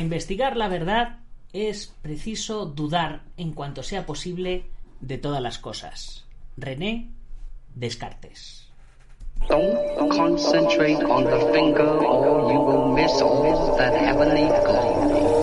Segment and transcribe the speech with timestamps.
[0.00, 1.18] investigar la verdad
[1.52, 4.64] es preciso dudar en cuanto sea posible
[5.00, 6.24] de todas las cosas.
[6.56, 7.10] René
[7.74, 8.68] Descartes.
[9.48, 15.39] Don't concentrate on the finger or you will miss all that heavenly glory.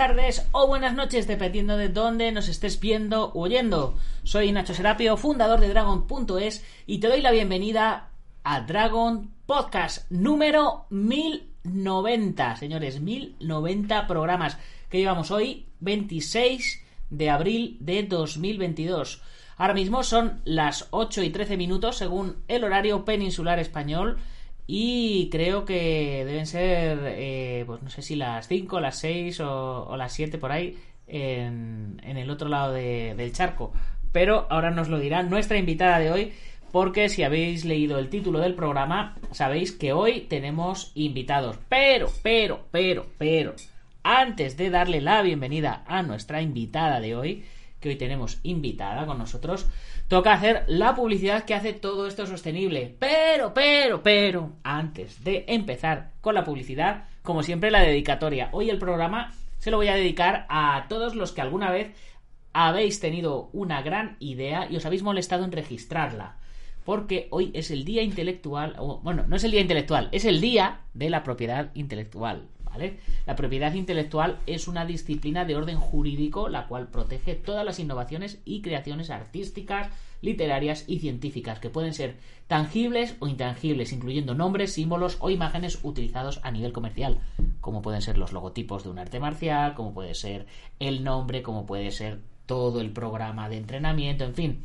[0.00, 3.98] Tardes o buenas noches, dependiendo de dónde nos estés viendo o oyendo.
[4.22, 8.08] Soy Nacho Serapio, fundador de Dragon.es y te doy la bienvenida
[8.42, 12.56] a Dragon Podcast número 1090.
[12.56, 14.56] Señores, 1090 programas
[14.88, 19.20] que llevamos hoy, 26 de abril de 2022.
[19.58, 24.16] Ahora mismo son las 8 y 13 minutos según el horario peninsular español
[24.72, 29.96] y creo que deben ser, eh, pues no sé si las 5, las 6 o,
[29.96, 30.76] las 7 por ahí
[31.08, 33.72] en, en el otro lado de- del charco.
[34.12, 36.32] Pero ahora nos lo dirá nuestra invitada de hoy,
[36.70, 41.56] porque si habéis leído el título del programa, sabéis que hoy tenemos invitados.
[41.68, 43.54] Pero, pero, pero, pero,
[44.04, 47.44] antes de darle la bienvenida a nuestra invitada de hoy,
[47.80, 49.66] que hoy tenemos invitada con nosotros,
[50.10, 52.96] toca hacer la publicidad que hace todo esto sostenible.
[52.98, 58.48] Pero, pero, pero, antes de empezar con la publicidad, como siempre, la dedicatoria.
[58.50, 61.94] Hoy el programa se lo voy a dedicar a todos los que alguna vez
[62.52, 66.38] habéis tenido una gran idea y os habéis molestado en registrarla.
[66.84, 70.40] Porque hoy es el día intelectual, o, bueno, no es el día intelectual, es el
[70.40, 72.48] día de la propiedad intelectual.
[73.26, 78.40] La propiedad intelectual es una disciplina de orden jurídico la cual protege todas las innovaciones
[78.44, 79.88] y creaciones artísticas,
[80.22, 86.40] literarias y científicas que pueden ser tangibles o intangibles, incluyendo nombres, símbolos o imágenes utilizados
[86.42, 87.20] a nivel comercial,
[87.60, 90.46] como pueden ser los logotipos de un arte marcial, como puede ser
[90.78, 94.64] el nombre, como puede ser todo el programa de entrenamiento, en fin.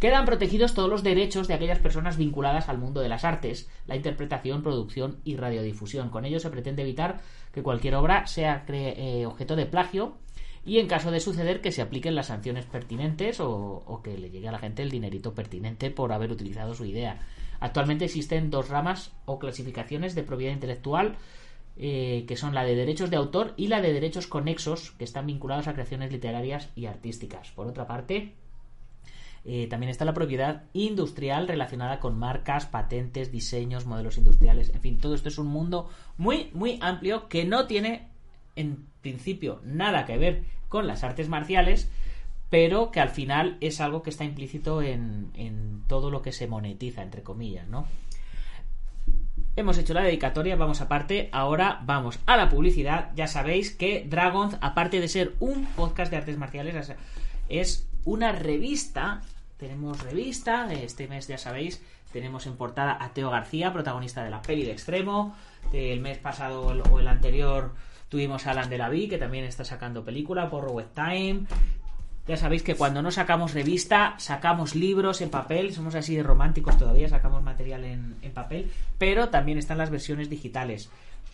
[0.00, 3.96] Quedan protegidos todos los derechos de aquellas personas vinculadas al mundo de las artes, la
[3.96, 6.10] interpretación, producción y radiodifusión.
[6.10, 7.20] Con ello se pretende evitar
[7.56, 10.18] que cualquier obra sea eh, objeto de plagio
[10.66, 14.48] y en caso de suceder que se apliquen las sanciones pertinentes o, que le llegue
[14.48, 17.18] a la gente el dinerito pertinente por haber utilizado su idea.
[17.58, 21.16] Actualmente existen dos ramas o clasificaciones de propiedad intelectual
[21.78, 25.26] eh, que son la de derechos de autor y la de derechos conexos que están
[25.26, 27.52] vinculados a creaciones literarias y artísticas.
[27.52, 28.34] Por otra parte,
[29.48, 34.70] eh, también está la propiedad industrial relacionada con marcas, patentes, diseños, modelos industriales.
[34.74, 35.88] En fin, todo esto es un mundo
[36.18, 38.08] muy, muy amplio que no tiene
[38.56, 41.88] en principio nada que ver con las artes marciales,
[42.50, 47.02] pero que al final es algo que está implícito en, todo lo que se monetiza,
[47.02, 47.86] entre comillas, ¿no?
[49.54, 51.28] Hemos hecho la dedicatoria, vamos aparte.
[51.30, 53.12] Ahora vamos a la publicidad.
[53.14, 56.92] Ya sabéis que Dragons, aparte de ser un podcast de artes marciales,
[57.48, 59.22] es una revista.
[59.56, 60.72] Tenemos revista.
[60.72, 61.82] Este mes, ya sabéis,
[62.12, 65.34] tenemos en portada a Teo García, protagonista de la peli de extremo.
[65.72, 67.72] El mes pasado o el anterior
[68.08, 70.86] Tuvimos a Alan de la Vi, que también está sacando película por Web.
[72.28, 76.78] Ya sabéis que cuando no sacamos revista, sacamos libros en papel, somos así de románticos
[76.78, 80.90] todavía, sacamos material en, papel, pero también están las versiones digitales.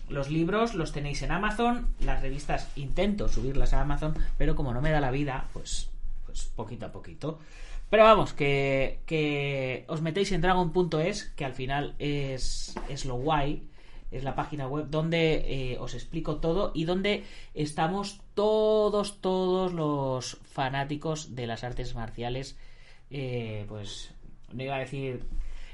[0.09, 4.83] Los libros los tenéis en Amazon, las revistas intento subirlas a Amazon, pero como no
[4.83, 5.89] me da la vida, pues,
[6.27, 7.39] pues poquito a poquito.
[7.93, 13.69] Pero vamos, que, que os metéis en dragon.es, que al final es, es lo guay
[14.11, 20.39] es la página web donde eh, os explico todo y donde estamos todos, todos los
[20.43, 22.59] fanáticos de las artes marciales.
[23.11, 24.15] Eh, pues
[24.55, 25.27] no iba a decir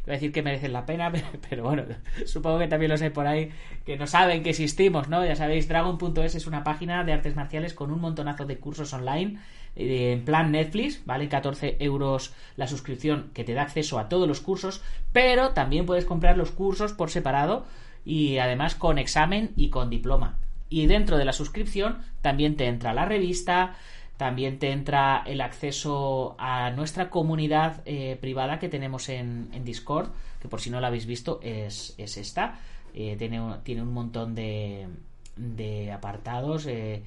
[0.04, 1.12] iba a decir que merecen la pena,
[1.48, 1.84] pero, bueno,
[2.26, 3.52] supongo que también los hay por ahí
[3.86, 5.24] que no saben que existimos, ¿no?
[5.24, 9.38] Ya sabéis, dragon.es es una página de artes marciales con un montonazo de cursos online
[9.78, 11.28] en plan Netflix, ¿vale?
[11.28, 14.82] 14 euros la suscripción que te da acceso a todos los cursos,
[15.12, 17.64] pero también puedes comprar los cursos por separado
[18.04, 20.38] y además con examen y con diploma.
[20.68, 23.76] Y dentro de la suscripción también te entra la revista,
[24.16, 30.10] también te entra el acceso a nuestra comunidad eh, privada que tenemos en, Discord,
[30.40, 32.58] que por si no la habéis visto es, esta.
[32.94, 34.88] Eh, tiene, tiene un montón de,
[35.36, 37.04] de apartados, eh,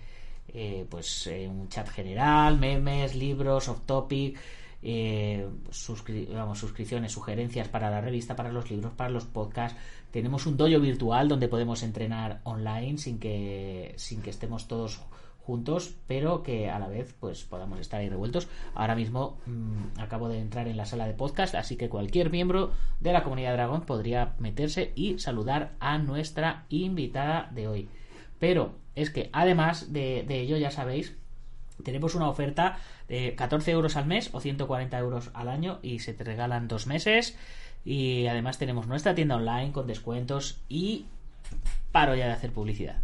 [0.90, 4.38] pues un chat general, memes, libros, off topic,
[5.72, 9.78] suscripciones, sugerencias para la revista, para los libros, para los podcasts,
[10.12, 15.02] tenemos un dojo virtual donde podemos entrenar online sin que, sin que estemos todos
[15.40, 18.48] juntos, pero que a la vez pues podamos estar ahí revueltos.
[18.76, 22.72] Ahora mismo mm, acabo de entrar en la sala de podcast, así que cualquier miembro
[23.00, 27.90] de la comunidad Dragón podría meterse y saludar a nuestra invitada de hoy.
[28.42, 31.16] Pero es que además de, ello, ya sabéis,
[31.84, 36.16] tenemos una oferta de 14 euros al mes o 140 euros al año y se
[36.16, 37.38] te regalan dos meses
[37.86, 41.06] y además tenemos nuestra tienda online con descuentos y
[41.92, 42.98] paro ya de hacer publicidad.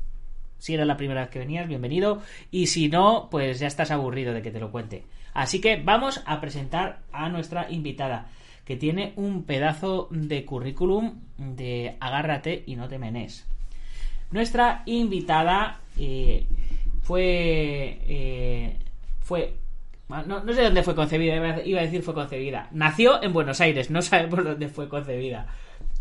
[0.57, 2.23] Si era la primera vez que venías, bienvenido.
[2.49, 5.03] Y si no, pues ya estás aburrido de que te lo cuente.
[5.35, 8.31] Así que vamos a presentar a nuestra invitada,
[8.65, 13.45] que tiene un pedazo de currículum de agárrate y no te menes.
[14.31, 16.45] Nuestra invitada eh,
[17.01, 18.77] fue, eh,
[19.21, 19.55] fue
[20.09, 22.69] no, sé dónde fue concebida, iba a decir fue concebida.
[22.71, 25.47] Nació en Buenos Aires, no sabemos dónde fue concebida.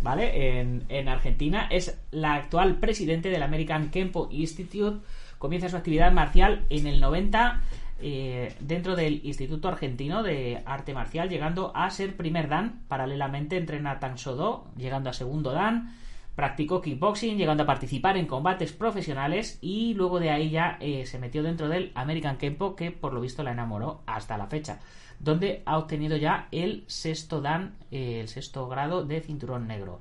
[0.01, 0.61] ¿Vale?
[0.61, 1.69] En, Argentina.
[1.71, 4.99] Es la actual presidente del American Kempo Institute.
[5.39, 7.63] Comienza su actividad marcial en el 90
[8.03, 12.83] eh, dentro del Instituto Argentino de Arte Marcial, llegando a ser primer Dan.
[12.89, 15.95] Paralelamente entrena Tan Sodo, llegando a segundo Dan
[16.37, 21.19] Practicó kickboxing, llegando a participar en combates profesionales y luego de ahí ya eh, se
[21.19, 24.79] metió dentro del American Kempo, que por lo visto la enamoró hasta la fecha,
[25.19, 30.01] donde ha obtenido ya el sexto dan, eh, el sexto grado de cinturón negro.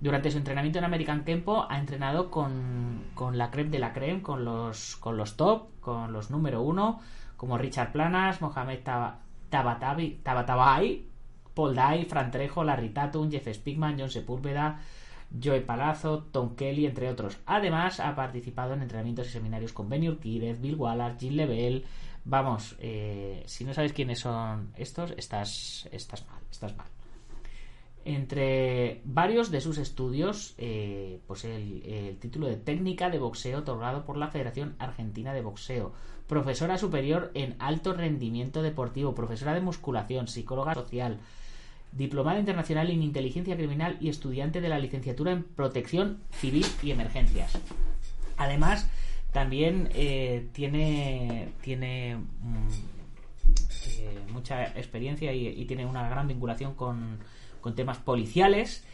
[0.00, 4.44] Durante su entrenamiento en American Kempo ha entrenado con, la creme de la creme, con
[4.44, 7.00] los, con los top, con los número uno,
[7.36, 8.80] como Richard Planas, Mohamed
[9.50, 11.04] Tabatabai,
[11.54, 14.80] Paul Dye, Fran Trejo, Larry Tatum, Jeff Spigman, John Sepúlveda,
[15.42, 17.38] Joey Palazzo, Tom Kelly, entre otros.
[17.46, 21.84] Además, ha participado en entrenamientos y seminarios con Benny Urquídez, Bill Wallace, Jim Lebel.
[22.24, 26.86] Vamos, eh, si no sabes quiénes son estos, estás, estás mal, estás mal.
[28.04, 34.16] Entre varios de sus estudios, eh, pues el, título de técnica de boxeo otorgado por
[34.16, 35.92] la Federación Argentina de Boxeo,
[36.26, 41.20] profesora superior en alto rendimiento deportivo, profesora de musculación, psicóloga social,
[41.92, 47.58] diplomada internacional en inteligencia criminal y estudiante de la licenciatura en protección civil y emergencias.
[48.36, 48.88] Además,
[49.32, 52.68] también eh, tiene, tiene mm,
[53.86, 57.18] eh, mucha experiencia y, tiene una gran vinculación con,
[57.60, 58.84] con, temas policiales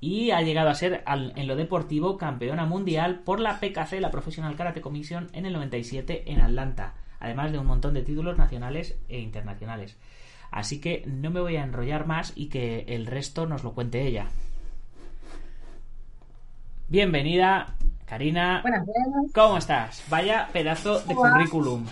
[0.00, 4.10] y ha llegado a ser al, en lo deportivo campeona mundial por la PKC, la
[4.10, 8.98] Professional Karate Commission, en el 97 en Atlanta, además de un montón de títulos nacionales
[9.08, 9.96] e internacionales.
[10.54, 14.02] Así que no me voy a enrollar más y que el resto nos lo cuente
[14.02, 14.28] ella.
[16.86, 17.74] Bienvenida,
[18.06, 18.62] Karina.
[18.62, 19.32] Buenas tardes.
[19.34, 20.04] ¿Cómo estás?
[20.08, 21.84] Vaya pedazo de currículum.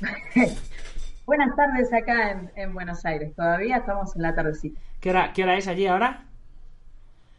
[1.26, 3.34] Buenas tardes acá en, en, Buenos Aires.
[3.34, 4.80] Todavía estamos en la tardecita.
[5.00, 6.26] ¿Qué hora, ¿Qué hora es allí ahora?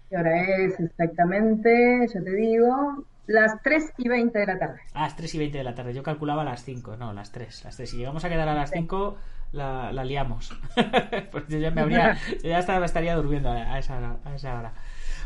[0.09, 2.05] ¿Qué hora es exactamente?
[2.13, 4.81] Yo te digo, las 3 y 20 de la tarde.
[4.93, 5.93] Ah, las 3 y 20 de la tarde.
[5.93, 6.97] Yo calculaba las 5.
[6.97, 7.63] No, las 3.
[7.63, 7.89] Las 3.
[7.89, 9.15] Si llegamos a quedar a las 5,
[9.51, 10.53] la, la, liamos.
[11.31, 12.17] pues yo ya me habría.
[12.43, 14.73] Yo ya estaba, estaría durmiendo a esa, a esa hora.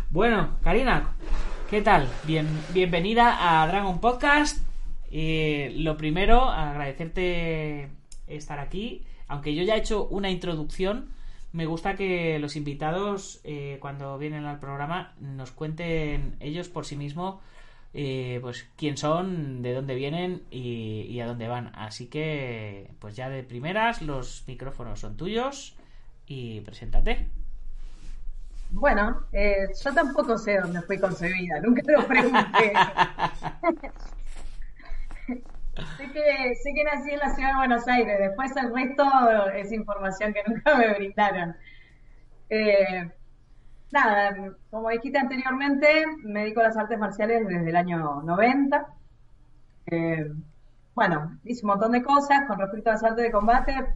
[0.10, 1.16] Bueno, Karina,
[1.70, 2.08] ¿qué tal?
[2.26, 4.60] Bien, bienvenida a Dragon Podcast.
[5.12, 7.90] Eh, lo primero, agradecerte
[8.28, 9.04] estar aquí.
[9.28, 11.10] Aunque yo ya he hecho una introducción,
[11.52, 16.96] me gusta que los invitados, eh, cuando vienen al programa, nos cuenten ellos por sí
[16.96, 17.36] mismos
[17.94, 21.72] eh, pues quién son, de dónde vienen y, y, a dónde van.
[21.76, 25.78] Así que, pues ya de primeras, los micrófonos son tuyos
[26.26, 27.30] y preséntate.
[28.72, 32.74] Bueno, eh, yo tampoco sé dónde fui concebida, nunca te lo pregunté.
[35.98, 39.06] sé, que, sé que nací en la ciudad de Buenos Aires, después el resto
[39.54, 41.56] es información que nunca me brindaron.
[42.50, 43.12] Eh,
[43.94, 44.36] nada,
[44.70, 48.86] como dijiste anteriormente, me dedico a las artes marciales desde el año 90.
[49.86, 50.32] Eh,
[50.96, 53.88] bueno, hice un montón de cosas con respecto a las artes de combate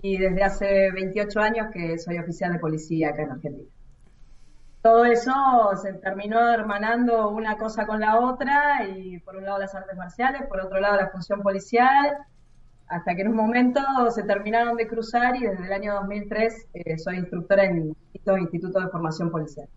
[0.00, 3.68] y desde hace 28 años que soy oficial de policía acá en Argentina.
[4.80, 5.32] Todo eso
[5.82, 10.46] se terminó hermanando una cosa con la otra y por un lado las artes marciales,
[10.46, 12.16] por otro lado la función policial,
[12.88, 13.80] hasta que en un momento
[14.10, 18.80] se terminaron de cruzar y desde el año 2003 eh, soy instructora en el Instituto
[18.80, 19.68] de Formación Policial,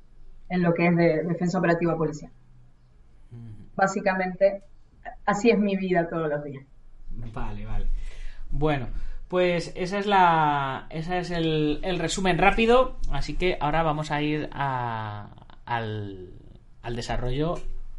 [0.49, 2.31] en lo que es de defensa operativa policial.
[3.75, 4.63] Básicamente,
[5.25, 6.65] así es mi vida todos los días.
[7.33, 7.87] Vale, vale.
[8.49, 8.87] Bueno,
[9.27, 14.21] pues esa es la, ese es el, el, resumen rápido, así que ahora vamos a
[14.21, 15.29] ir a,
[15.65, 16.31] al,
[16.81, 17.55] al, desarrollo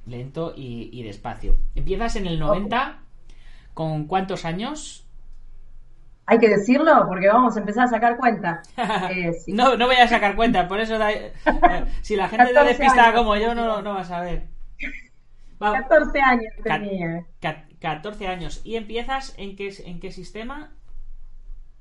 [0.06, 1.56] lento y, y, despacio.
[1.74, 3.01] Empiezas en el 90, okay.
[3.74, 5.06] ¿Con cuántos años?
[6.26, 8.62] Hay que decirlo porque vamos a empezar a sacar cuenta.
[9.10, 9.52] Eh, sí.
[9.52, 11.32] no, no voy a sacar cuenta, por eso da, eh,
[12.00, 14.46] si la gente está despistada como yo no, no va a saber.
[15.62, 15.72] Va.
[15.72, 17.24] 14 años tenía.
[17.80, 18.60] 14 años.
[18.64, 20.72] ¿Y empiezas en qué, en qué sistema?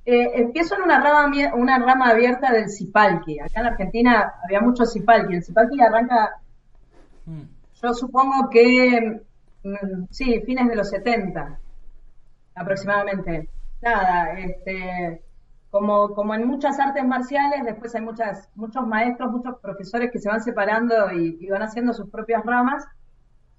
[0.04, 3.38] Eh, empiezo en una rama, una rama abierta del Cipalqui.
[3.38, 5.36] Acá en Argentina había mucho Cipalqui.
[5.36, 6.40] El Cipalqui arranca,
[7.26, 7.42] mm.
[7.82, 9.20] yo supongo que,
[9.62, 11.58] mm, sí, fines de los 70,
[12.54, 13.48] aproximadamente.
[13.80, 15.20] Nada, este,
[15.70, 20.28] como, como en muchas artes marciales, después hay muchas, muchos maestros, muchos profesores que se
[20.28, 22.84] van separando y, van haciendo sus propias ramas.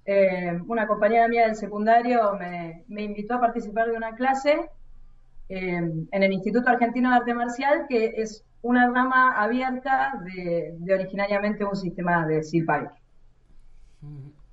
[0.06, 4.70] Eh, una compañera mía del secundario me, invitó a participar de una clase
[5.48, 5.76] eh,
[6.10, 11.76] en el Instituto Argentino de Arte Marcial, que es una rama abierta de, originariamente un
[11.76, 12.90] sistema de SILPAIC.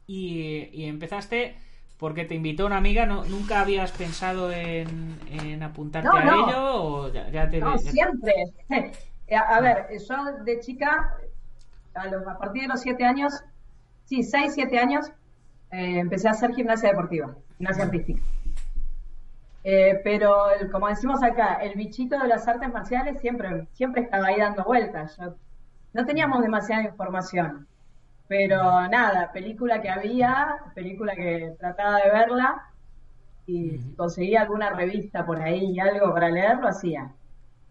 [0.08, 1.56] Y, y, empezaste
[2.02, 3.24] porque te invitó una amiga, ¿no?
[3.26, 6.84] ¿nunca habías pensado en, en apuntarte no, a ello?
[6.84, 7.92] O ya, ya te, no, ya...
[7.92, 8.34] siempre.
[9.38, 11.16] a, ver, yo de chica,
[11.94, 13.44] a, los, a partir de los siete años,
[14.06, 15.12] sí, seis, siete años,
[15.70, 18.24] eh, empecé a hacer gimnasia deportiva, gimnasia artística.
[19.64, 24.26] Eh, pero el, como decimos acá, el bichito de las artes marciales siempre, siempre estaba
[24.26, 25.18] ahí dando vueltas.
[25.18, 25.36] Yo,
[25.94, 27.68] no teníamos demasiada información,
[28.32, 32.64] pero nada, película que había, película que trataba de verla
[33.46, 37.12] y si conseguía alguna revista por ahí y algo para leer, lo hacía.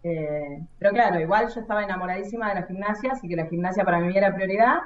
[0.03, 4.01] Eh, pero claro, igual yo estaba enamoradísima de la gimnasia, así que la gimnasia para
[4.01, 4.81] mí era prioridad,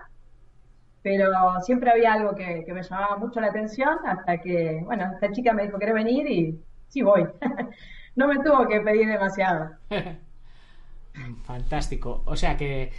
[1.02, 5.33] pero siempre había algo que, que me llamaba mucho la atención hasta que, bueno, esta
[5.33, 6.31] chica me dijo, ¿querés venir?
[6.31, 7.26] Y sí voy.
[8.14, 9.71] no me tuvo que pedir demasiado.
[11.43, 12.23] Fantástico.
[12.26, 12.93] O sea que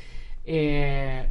[0.44, 1.30] eh,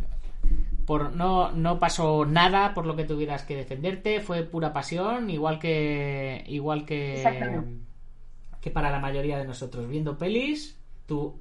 [0.87, 5.59] por no, no pasó nada por lo que tuvieras que defenderte, fue pura pasión, igual
[5.59, 7.23] que igual que
[8.61, 11.39] que para la mayoría de nosotros viendo pelis, tu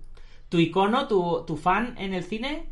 [0.53, 2.69] ¿Tu icono, tu, tu fan en el cine?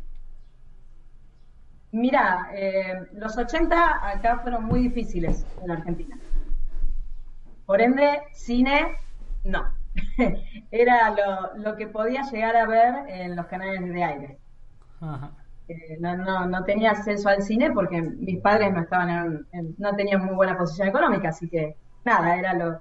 [1.92, 6.16] Mira, eh, los 80 acá fueron muy difíciles en Argentina.
[7.66, 8.96] Por ende, cine,
[9.44, 9.64] no.
[10.70, 14.38] Era lo, lo que podía llegar a ver en los canales de aire.
[15.00, 15.41] Ajá.
[15.68, 19.74] Eh, no, no, no tenía acceso al cine porque mis padres no estaban en- en-
[19.78, 22.80] no tenían muy buena posición económica, así que nada, era lo,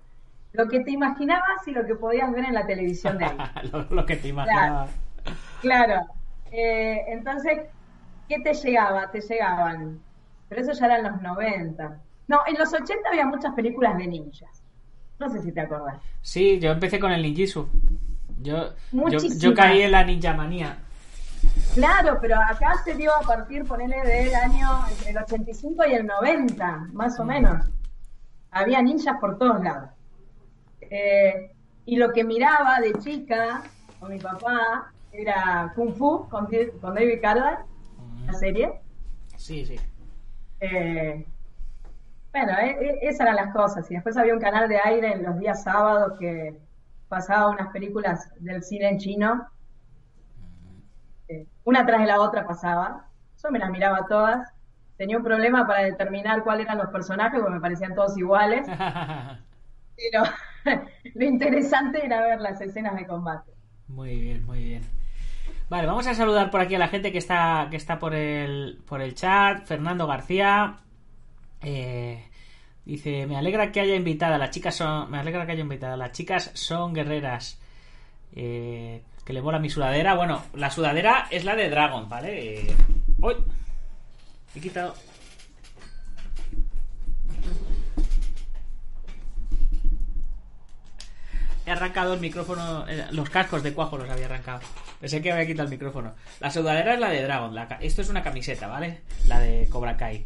[0.54, 3.38] lo que te imaginabas y lo que podías ver en la televisión de ahí.
[3.72, 4.90] lo, lo que te imaginabas.
[5.62, 6.02] Claro.
[6.52, 7.60] Eh, entonces,
[8.28, 9.10] ¿qué te llegaba?
[9.12, 10.00] Te llegaban.
[10.50, 11.98] Pero eso ya eran los 90.
[12.28, 14.64] No, en los 80 había muchas películas de ninjas.
[15.20, 15.98] No sé si te acordás.
[16.22, 17.70] Sí, yo empecé con el ninjitsu.
[18.42, 20.80] Yo, yo, yo caí en la ninja manía.
[21.74, 26.06] Claro, pero acá se dio a partir, ponele, del año entre el 85 y el
[26.06, 27.70] 90, más o menos.
[28.52, 29.90] Había ninjas por todos lados.
[30.82, 31.52] Eh,
[31.86, 33.64] y lo que miraba de chica
[34.00, 37.66] con mi papá era Kung Fu con, David Carradine,
[38.26, 38.82] la serie.
[39.38, 39.78] Sí, sí.
[40.60, 41.26] Eh,
[42.32, 43.90] bueno, eh, eh, esas eran las cosas.
[43.92, 46.58] Y después había un canal de aire en los días sábados que
[47.10, 49.48] pasaba unas películas del cine en chino.
[51.32, 53.06] Eh, una tras de la otra pasaba.
[53.42, 54.54] Yo me las miraba todas.
[54.98, 58.68] Tenía un problema para determinar cuáles eran los personajes porque me parecían todos iguales.
[59.96, 60.24] Pero
[61.16, 63.52] lo interesante era ver las escenas de combate.
[63.88, 64.84] Muy bien, muy bien.
[65.70, 68.82] Vale, vamos a saludar por aquí a la gente que está, que está por el,
[68.86, 69.66] por el chat.
[69.66, 70.80] Fernando García.
[71.62, 72.26] eh,
[72.86, 74.38] dice, me alegra que haya invitada.
[74.38, 75.10] Las chicas son.
[75.12, 75.96] Me alegra que haya invitada.
[75.98, 77.60] Las chicas son guerreras.
[78.34, 80.16] Eh, que le mola mi sudadera.
[80.16, 82.62] Bueno, la sudadera es la de Dragon, ¿vale?
[82.62, 82.76] Eh,
[83.20, 83.36] ¡Uy!
[84.56, 84.96] He quitado.
[91.66, 94.62] He arrancado el micrófono, eh, los cascos de cuajo los había arrancado.
[95.00, 96.14] Pensé que había quitado el micrófono.
[96.40, 97.56] La sudadera es la de Dragon.
[97.82, 99.02] esto es una camiseta, ¿vale?
[99.28, 100.26] La de Cobra Kai.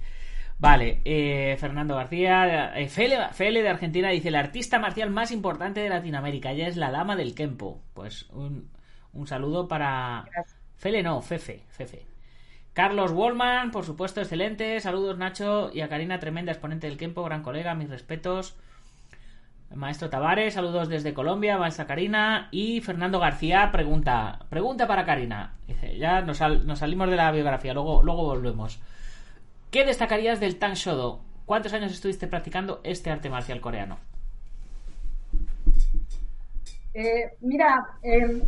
[0.58, 2.74] Vale, eh, Fernando García.
[2.80, 6.52] eh, de Argentina dice: La artista marcial más importante de Latinoamérica.
[6.52, 7.82] Ella es la dama del Kempo.
[7.94, 8.70] Pues un,
[9.16, 10.26] un saludo para.
[10.32, 10.56] Gracias.
[10.78, 12.06] Fele no, Fefe, Fefe.
[12.74, 14.80] Carlos Wallman, por supuesto, excelente.
[14.82, 15.72] Saludos, Nacho.
[15.74, 18.56] Y a Karina, tremenda exponente del Kempo, gran colega, mis respetos.
[19.74, 22.50] Maestro Tavares, saludos desde Colombia, maestra Karina.
[22.52, 25.56] Y Fernando García pregunta, pregunta para Karina.
[25.68, 28.80] Dice, ya nos, sal- nos salimos de la biografía, luego, luego volvemos.
[29.72, 31.22] ¿Qué destacarías del Tan Shodo?
[31.46, 33.98] ¿Cuántos años estuviste practicando este arte marcial coreano?
[36.94, 38.42] Eh, mira, eh,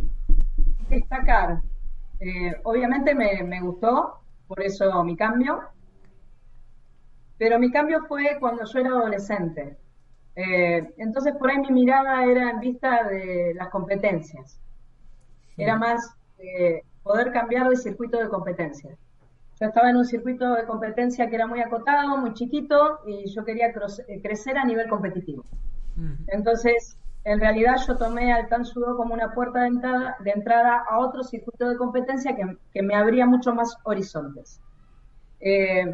[0.88, 1.60] destacar.
[2.20, 5.60] Eh, obviamente me, me gustó, por eso mi cambio.
[7.38, 9.76] Pero mi cambio fue cuando yo era adolescente.
[10.34, 14.60] Eh, entonces por ahí mi mirada era en vista de las competencias.
[15.56, 18.90] Era más eh, poder cambiar de circuito de competencia.
[19.60, 23.44] Yo estaba en un circuito de competencia que era muy acotado, muy chiquito, y yo
[23.44, 25.44] quería eh, crecer a nivel competitivo.
[26.28, 26.96] Entonces,
[27.28, 30.98] en realidad yo tomé al Tan Sudo como una puerta de entrada, de entrada a
[30.98, 34.62] otro circuito de competencia que, me abría mucho más horizontes.
[35.38, 35.84] Eh,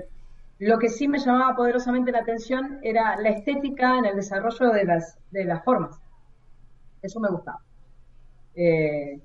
[0.61, 4.85] lo que sí me llamaba poderosamente la atención era la estética en el desarrollo de
[4.85, 6.01] las, de las formas.
[7.03, 7.59] Eso me gustaba.
[8.55, 9.21] Eh,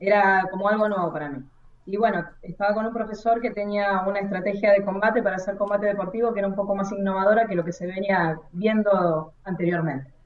[0.00, 1.44] era como algo nuevo para mí.
[1.84, 5.88] Y bueno, estaba con un profesor que tenía una estrategia de combate para hacer combate
[5.88, 10.17] deportivo que era un poco más innovadora que lo que se venía viendo anteriormente.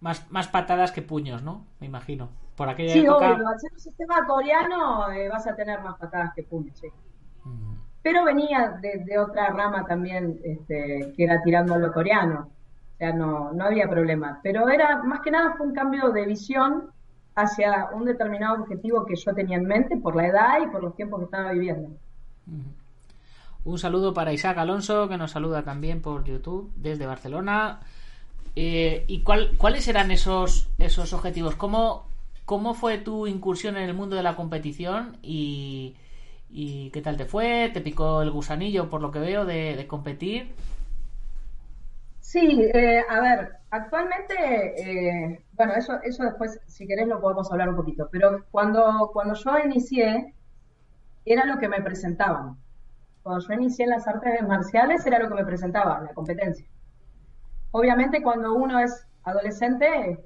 [0.00, 1.66] Más, más patadas que puños, ¿no?
[1.80, 2.30] Me imagino.
[2.56, 3.16] Por aquella Sí, época.
[3.34, 6.88] obvio, al ser un sistema coreano eh, vas a tener más patadas que puños, sí.
[7.44, 12.50] Mm, Pero venía de, de otra rama también, este, que era tirando a lo coreano.
[12.94, 14.40] O sea, no, no había problema.
[14.42, 16.90] Pero era, más que nada, fue un cambio de visión
[17.34, 20.94] hacia un determinado objetivo que yo tenía en mente por la edad y por los
[20.96, 21.90] tiempos que estaba viviendo.
[23.64, 27.80] Un saludo para Isaac Alonso, que nos saluda también por YouTube desde Barcelona.
[28.56, 31.54] Eh, ¿Y cuál- cuáles eran esos, esos objetivos?
[31.56, 32.06] ¿Cómo,
[32.44, 35.18] ¿Cómo fue tu incursión en el mundo de la competición?
[35.22, 35.94] ¿Y,
[36.50, 37.70] y qué tal te fue?
[37.72, 40.48] ¿Te picó el gusanillo, por lo que veo, de, de competir?
[42.20, 42.38] Sí,
[42.74, 44.34] eh, a ver, actualmente,
[45.32, 49.34] eh, bueno, eso, eso después, si querés, lo podemos hablar un poquito, pero cuando, cuando
[49.34, 50.34] yo inicié,
[51.24, 52.58] era lo que me presentaban.
[53.22, 56.66] Cuando yo inicié en las artes marciales, era lo que me presentaban, la competencia.
[57.72, 60.18] Obviamente, cuando uno es adolescente,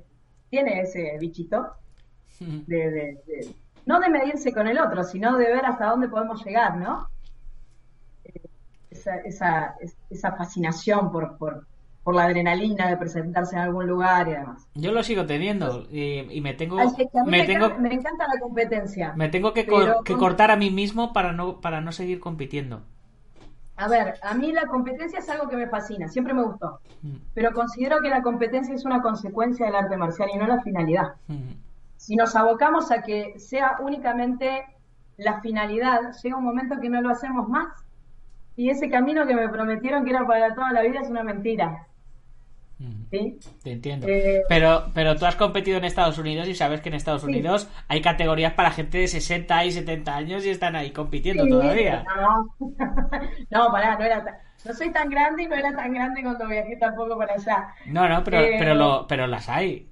[0.51, 1.75] tiene ese bichito
[2.41, 2.91] de, de-
[3.27, 3.55] de-
[3.87, 7.07] no de medirse con el otro, sino de ver hasta dónde podemos llegar, ¿no?
[8.91, 11.67] Esa, esa, es- esa fascinación por, por,
[12.03, 14.67] por la adrenalina de presentarse en algún lugar y demás.
[14.75, 16.85] Yo lo sigo teniendo y, me tengo me
[17.31, 19.13] me, tengo encanta, me encanta la competencia.
[19.17, 22.83] me tengo que, cor- que cortar a mí mismo para no para no seguir compitiendo.
[23.77, 27.17] A ver, a mí la competencia es algo que me fascina, siempre me gustó, Mm,
[27.35, 31.15] pero considero que la competencia es una consecuencia del arte marcial y no la finalidad.
[31.29, 31.53] mm.
[31.97, 34.65] Si nos abocamos a que sea únicamente
[35.17, 37.69] la finalidad, llega un momento que no lo hacemos más
[38.57, 41.87] y ese camino que me prometieron que era para toda la vida es una mentira.
[43.11, 43.39] ¿Sí?
[43.63, 44.07] Te entiendo.
[44.09, 47.29] Eh, Pero, pero tú has competido en Estados Unidos y sabes que en Estados Sí.
[47.29, 51.51] Unidos hay categorías para gente de 60 y 70 años y están ahí compitiendo Sí,
[51.51, 52.05] todavía.
[52.17, 52.55] No,
[53.51, 56.47] no, pará, no era tan- no soy tan grande y no era tan grande cuando
[56.49, 57.69] viajé tampoco para allá.
[57.87, 59.89] No, no, pero, Eh, pero, lo, pero las hay.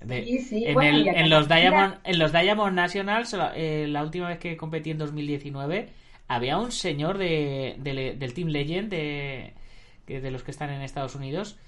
[0.00, 1.48] De- Sí, sí, en, bueno, el- y acá en los.
[1.48, 5.88] Diamond, en los Diamond Nationals, eh, la última vez que competí en 2019,
[6.28, 9.54] había un señor de, de- del Team Legend, de,
[10.06, 11.58] de los que están en Estados Unidos,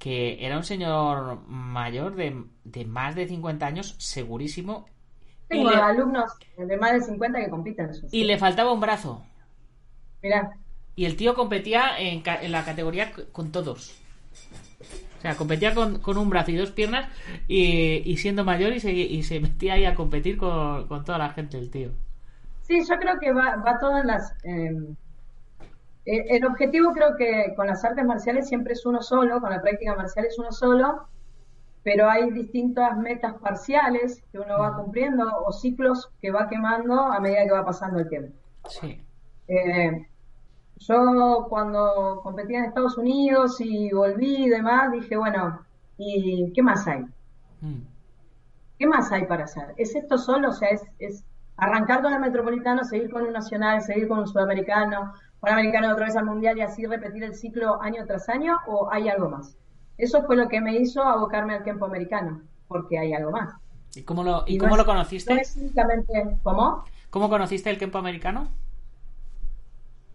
[0.00, 4.86] que era un señor mayor de, de más de 50 años, segurísimo,
[5.50, 9.24] y Tengo le, alumnos de más de 50 que compiten y le faltaba un brazo.
[10.22, 10.50] Mirá,
[10.94, 13.98] Y el tío competía en, ca- en la categoría con todos.
[15.18, 17.10] O sea, competía con, con un brazo y dos piernas
[17.46, 21.18] y, y siendo mayor y se, y se metía ahí a competir con, con toda
[21.18, 21.90] la gente, el tío.
[22.62, 24.32] Sí, yo creo que va, va todo en las...
[24.44, 24.70] eh,
[26.06, 29.60] eh, el objetivo creo que con las artes marciales siempre es uno solo, con la
[29.60, 31.06] práctica marcial es uno solo,
[31.82, 37.20] pero hay distintas metas parciales que uno va cumpliendo o ciclos que va quemando a
[37.20, 38.34] medida que va pasando el tiempo.
[38.68, 39.02] Sí.
[39.48, 40.06] Eh,
[40.76, 45.60] yo cuando competía en Estados Unidos y volví y demás, dije, bueno,
[45.98, 47.04] ¿y qué más hay?
[47.60, 47.82] Mm.
[48.78, 49.74] ¿Qué más hay para hacer?
[49.76, 50.48] ¿Es esto solo?
[50.48, 51.24] O sea, es, es
[51.56, 56.06] arrancar con el metropolitano, seguir con un nacional, seguir con un sudamericano, un americano otra
[56.06, 58.58] vez al mundial y así repetir el ciclo año tras año?
[58.66, 59.56] ¿O hay algo más?
[59.96, 63.54] Eso fue lo que me hizo abocarme al tiempo americano, porque hay algo más.
[63.94, 65.34] ¿Y cómo lo, y cómo lo conociste?
[65.34, 66.84] No es únicamente, ¿cómo?
[67.10, 68.48] ¿Cómo conociste el campo americano?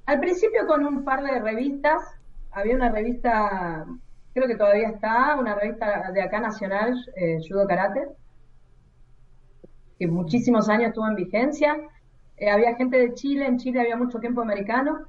[0.06, 2.02] Al principio con un par de revistas,
[2.52, 3.86] había una revista,
[4.34, 8.08] creo que todavía está, una revista de acá nacional, eh, Judo Karate,
[10.00, 11.76] que muchísimos años estuvo en vigencia.
[12.38, 15.08] Eh, había gente de Chile, en Chile había mucho tiempo americano,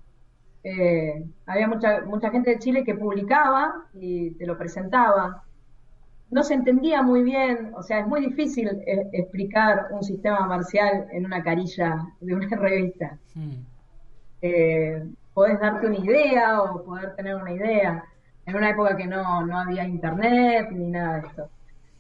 [0.71, 5.43] eh, había mucha, mucha gente de Chile que publicaba y te lo presentaba.
[6.31, 11.07] No se entendía muy bien, o sea, es muy difícil eh, explicar un sistema marcial
[11.13, 13.67] en una carilla de una revista Mm.
[14.43, 18.05] eh, podés darte una idea o poder tener una idea
[18.47, 21.51] en una época que no, no había internet ni nada de esto.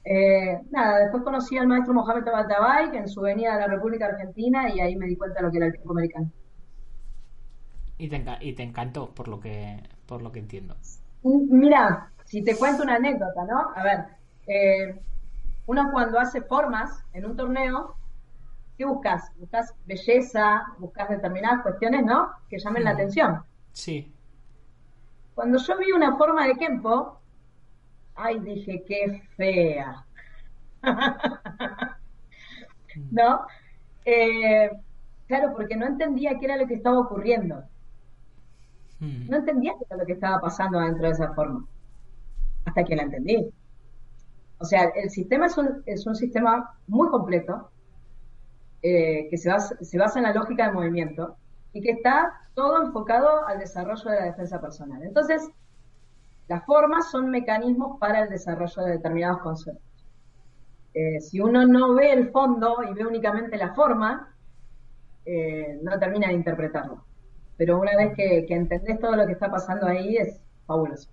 [0.05, 4.69] Eh, nada, después conocí al maestro Mohamed Tabatabay en su venida a la República Argentina
[4.71, 6.31] y ahí me di cuenta de lo que era el tiempo americano.
[7.99, 10.77] Y te, enca- y te encantó, por lo que, por lo que entiendo.
[11.23, 13.71] Mira, si te cuento una anécdota, ¿no?
[13.75, 14.07] A ver,
[14.47, 15.01] eh,
[15.67, 17.97] uno cuando hace formas en un torneo,
[18.79, 19.33] ¿qué buscas?
[19.37, 22.31] Buscas belleza, buscas determinadas cuestiones, ¿no?
[22.49, 22.93] Que llamen la Ujú.
[22.93, 23.43] atención.
[23.73, 24.13] Sí.
[25.35, 27.23] Cuando yo vi una forma de Kempo,
[28.15, 30.07] ay, dije, qué fea.
[33.11, 33.47] ¿No?
[34.05, 34.71] Eh,
[35.27, 37.65] claro, porque no entendía qué era lo que estaba ocurriendo.
[39.01, 39.31] Mm.
[39.31, 41.67] No entendía lo que estaba pasando dentro de esa forma.
[42.65, 43.51] Hasta que la entendí.
[44.59, 47.71] O sea, el sistema es un, es un sistema muy completo,
[48.83, 51.37] eh, que se basa, se basa en la lógica de movimiento
[51.73, 55.03] y que está todo enfocado al desarrollo de la defensa personal.
[55.03, 55.43] Entonces,
[56.49, 59.83] las formas son mecanismos para el desarrollo de determinados conceptos.
[60.95, 64.35] Eh, si uno no ve el fondo y ve únicamente la forma,
[65.27, 67.05] eh, no termina de interpretarlo.
[67.57, 71.09] Pero una vez que, que entendés todo lo que está pasando ahí, es fabuloso.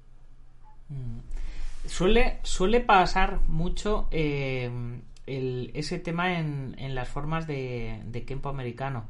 [0.90, 1.20] Mm.
[1.88, 4.70] Suele, suele pasar mucho eh,
[5.28, 9.06] el- ese tema en, en las formas de, de Kempo americano.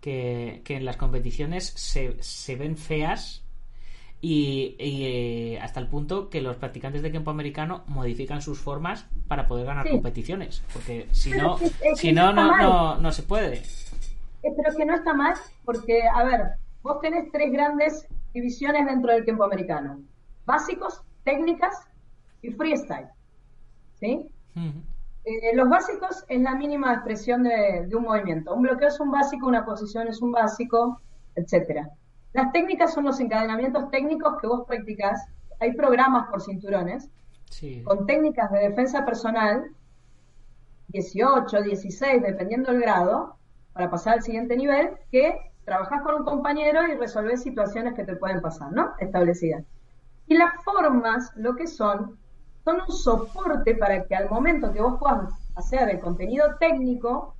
[0.00, 3.42] Que, que en las competiciones se, se ven feas
[4.20, 5.04] y, y,
[5.54, 9.66] eh, hasta el punto que los practicantes de Kempo americano modifican sus formas para poder
[9.66, 9.90] ganar Sí.
[9.92, 10.62] competiciones.
[10.72, 13.56] Porque si Pero no, es que- es si no, no, no, no se puede.
[14.42, 15.34] Eh, pero que no está mal,
[15.64, 16.40] porque, a ver,
[16.82, 20.00] vos tenés tres grandes divisiones dentro del tiempo americano.
[20.44, 21.86] Básicos, técnicas
[22.42, 23.08] y freestyle.
[23.94, 24.26] ¿Sí?
[25.24, 28.54] Eh, los básicos es la mínima expresión de, de un movimiento.
[28.54, 31.00] Un bloqueo es un básico, una posición es un básico,
[31.34, 31.88] etcétera.
[32.32, 35.26] Las técnicas son los encadenamientos técnicos que vos practicás.
[35.60, 37.08] Hay programas por cinturones
[37.48, 37.82] Sí.
[37.84, 39.70] con técnicas de defensa personal,
[40.88, 43.36] 18, 16, dependiendo del grado,
[43.72, 48.16] para pasar al siguiente nivel, que trabajás con un compañero y resolvés situaciones que te
[48.16, 48.94] pueden pasar, ¿no?
[48.98, 49.64] Establecidas.
[50.28, 52.16] Y las formas, lo que son,
[52.64, 57.34] son un soporte para que al momento que vos puedas hacer el contenido técnico,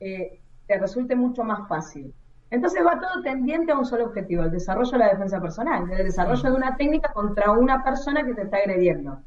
[0.00, 2.14] eh, te resulte mucho más fácil.
[2.50, 6.04] Entonces va todo tendiente a un solo objetivo, el desarrollo de la defensa personal, el
[6.04, 9.20] desarrollo de una técnica contra una persona que te está agrediendo.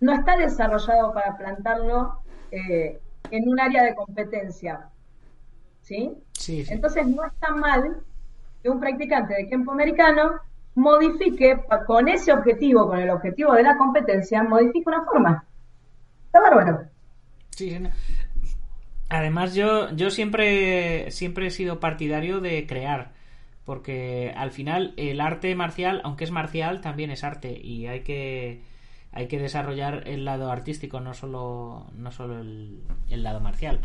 [0.00, 2.98] No está desarrollado para plantarlo eh,
[3.30, 4.88] en un área de competencia.
[5.90, 6.10] ¿Sí?
[6.32, 6.72] Sí, sí.
[6.72, 7.96] Entonces no está mal
[8.62, 10.40] que un practicante de Kempo americano
[10.76, 15.44] modifique con ese objetivo, con el objetivo de la competencia, modifique una forma.
[16.26, 16.84] Está bárbaro.
[17.50, 17.76] Sí.
[19.08, 23.12] Además, yo, yo siempre, siempre he sido partidario de crear.
[23.64, 27.60] Porque al final el arte marcial, aunque es marcial, también es arte.
[27.60, 28.62] Y hay que,
[29.12, 33.80] hay que desarrollar el lado artístico, no solo, no solo el, el lado marcial.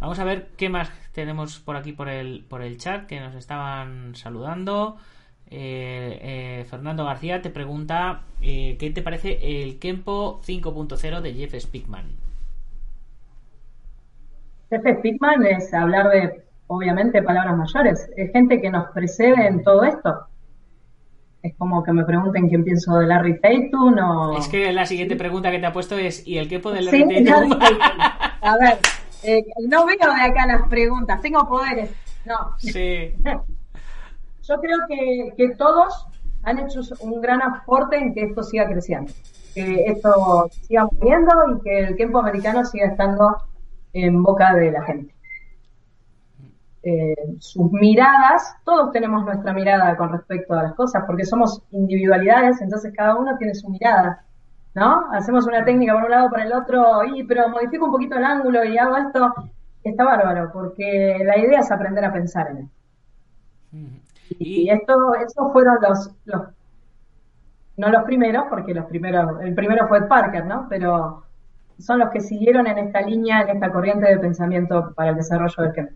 [0.00, 3.34] Vamos a ver qué más tenemos por aquí por el, por el chat que nos
[3.34, 4.96] estaban saludando.
[5.50, 11.54] Eh, eh, Fernando García te pregunta eh, qué te parece el Kempo 5.0 de Jeff
[11.54, 12.06] Spickman.
[14.70, 18.08] Jefe Spickman es hablar de, obviamente, palabras mayores.
[18.16, 20.26] Es gente que nos precede en todo esto.
[21.42, 24.38] Es como que me pregunten quién pienso de Larry Tatum o...
[24.38, 27.24] Es que la siguiente pregunta que te ha puesto es ¿y el Kempo Sí, Larry
[27.24, 27.58] Tatum?
[28.42, 28.78] A ver,
[29.22, 31.90] eh, no veo de acá las preguntas, tengo poderes.
[32.24, 33.14] No, sí.
[34.42, 36.06] yo creo que, que todos
[36.42, 39.12] han hecho un gran aporte en que esto siga creciendo,
[39.54, 43.36] que esto siga moviendo y que el tiempo americano siga estando
[43.92, 45.14] en boca de la gente.
[46.82, 52.60] Eh, sus miradas, todos tenemos nuestra mirada con respecto a las cosas, porque somos individualidades,
[52.62, 54.24] entonces cada uno tiene su mirada,
[54.74, 55.12] ¿no?
[55.12, 58.24] Hacemos una técnica por un lado, por el otro, y pero modifico un poquito el
[58.24, 59.32] ángulo y hago esto,
[59.82, 62.74] está bárbaro, porque la idea es aprender a pensar en esto.
[64.38, 66.42] Y, Y, esto, esos fueron los, los,
[67.76, 70.66] no los primeros, porque los primeros, el primero fue Parker, ¿no?
[70.68, 71.24] Pero
[71.78, 75.62] son los que siguieron en esta línea, en esta corriente de pensamiento para el desarrollo
[75.62, 75.90] del Kemp.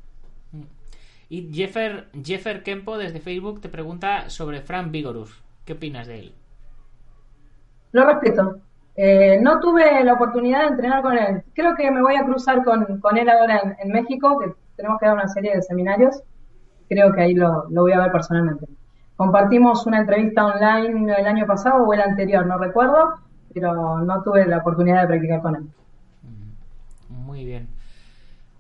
[1.29, 5.43] y Jeffer, Jeffer Kempo desde Facebook te pregunta sobre Frank Vigorus.
[5.65, 6.35] ¿Qué opinas de él?
[7.95, 8.57] Lo respeto.
[8.97, 11.45] Eh, no tuve la oportunidad de entrenar con él.
[11.55, 15.07] Creo que me voy a cruzar con, con él ahora en, México, que tenemos que
[15.07, 16.21] dar una serie de seminarios.
[16.89, 18.67] Creo que ahí lo, lo voy a ver personalmente.
[19.15, 23.15] Compartimos una entrevista online el año pasado o el anterior, no recuerdo,
[23.53, 25.63] pero no tuve la oportunidad de practicar con él.
[27.11, 27.69] Muy bien.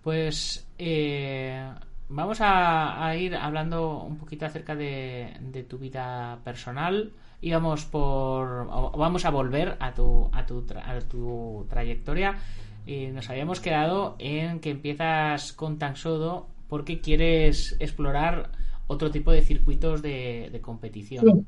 [0.04, 1.72] Pues eh,
[2.08, 7.10] vamos a, ir hablando un poquito acerca de tu vida personal
[7.46, 8.66] y vamos por
[9.04, 12.30] vamos a volver a tu a tu, tra- a tu trayectoria.
[12.86, 18.50] Y nos habíamos quedado en que empiezas con tan solo porque quieres explorar
[18.86, 21.24] otro tipo de circuitos de, de competición.
[21.24, 21.46] Sí.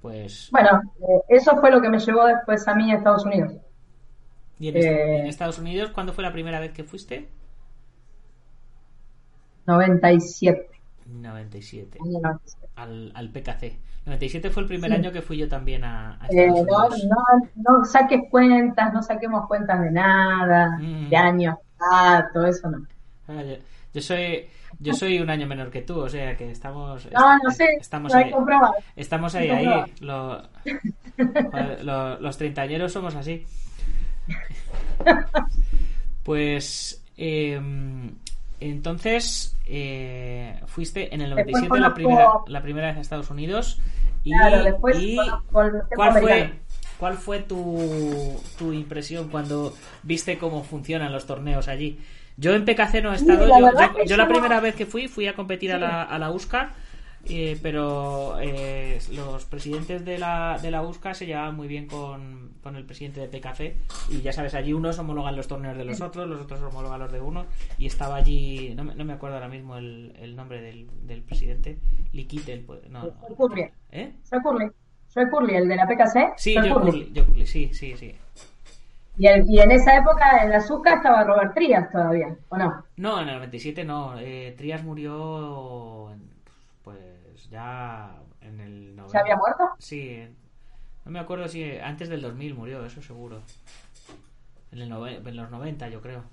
[0.00, 3.54] Pues Bueno, eh, eso fue lo que me llevó después a mí a Estados Unidos.
[4.60, 7.28] ¿y en, eh, en Estados Unidos cuándo fue la primera vez que fuiste?
[9.66, 10.69] 97.
[11.10, 11.98] 97.
[12.02, 12.68] año 97.
[12.76, 13.78] al, al PKC.
[14.06, 14.96] 97 fue el primer Sí.
[14.96, 17.04] año que fui yo también a, a Eh, no, Unidos.
[17.08, 21.08] no, no saques cuentas, no saquemos cuentas de nada, Mm.
[21.10, 21.56] de años,
[21.92, 22.86] ah, todo eso no.
[23.28, 23.56] Ah, yo,
[23.92, 24.46] yo soy
[24.78, 28.14] yo soy un año menor que tú, o sea que estamos No, no sé, estamos
[28.14, 28.32] ahí,
[28.96, 29.92] estamos ahí ahí.
[30.00, 30.42] Lo-
[32.20, 33.44] los treintañeros somos así.
[36.22, 37.60] Pues eh,
[38.60, 43.30] entonces eh, fuiste en el Después 97 la conozco- primera la primera vez a Estados
[43.30, 43.80] Unidos
[44.24, 46.52] y, Claro, después y conozco el tiempo ¿cuál fue
[46.98, 51.98] cuál fue tu, tu impresión cuando viste cómo funcionan los torneos allí?
[52.36, 55.34] Yo en PKC no he estado, la yo, la primera vez que fui fui a
[55.34, 56.72] competir a la, a la USCA
[57.28, 62.50] eh, pero eh, los presidentes de la, de la USCA se llevaban muy bien con,
[62.62, 63.76] con el presidente de PKC
[64.10, 67.12] y ya sabes, allí unos homologan los torneos de los otros, los otros homologan los
[67.12, 67.46] de uno
[67.78, 71.22] y estaba allí, no me, no me acuerdo ahora mismo el, el nombre del, del
[71.22, 71.78] presidente,
[72.12, 73.68] Liquitel, pues, no, Curley.
[73.92, 74.12] ¿eh?
[74.30, 74.68] Joe Curley.
[75.14, 76.34] Joe Curley, el de la PKC.
[76.36, 76.80] Sí, Joe yo.
[76.80, 78.14] Curly, Joe Curly, sí, sí, sí.
[79.18, 82.84] Y, el- y en esa época en la Azúcar estaba Robert Trías todavía, ¿o no?
[82.96, 86.30] No, en el 97 no, eh, Trias murió, en-
[87.40, 89.18] pues ya en el 90.
[89.18, 89.64] ¿Ya había muerto?
[89.78, 90.18] Sí,
[91.04, 93.42] no me acuerdo si antes del 2000 murió, eso seguro.
[94.72, 96.24] En, el nove- en los 90, yo creo.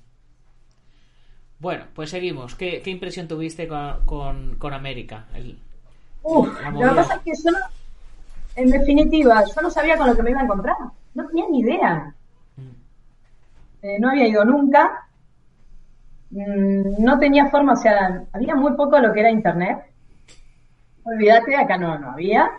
[1.60, 2.56] Bueno, pues seguimos.
[2.56, 5.26] ¿Qué, qué impresión tuviste con, con, con América?
[5.34, 5.58] El-
[6.22, 7.58] Uf, lo que pasa es que yo no,
[8.56, 10.78] en definitiva, yo no sabía con lo que me iba a encontrar.
[11.15, 12.15] No tenía ni idea.
[13.82, 15.08] Eh, no había ido nunca.
[16.30, 19.80] Mm, no tenía forma, o sea, había muy poco lo que era internet.
[21.12, 22.52] Olvídate, acá no, no había.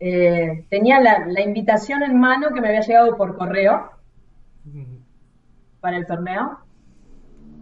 [0.00, 3.90] eh, tenía la, la invitación en mano que me había llegado por correo
[5.80, 6.58] para el torneo.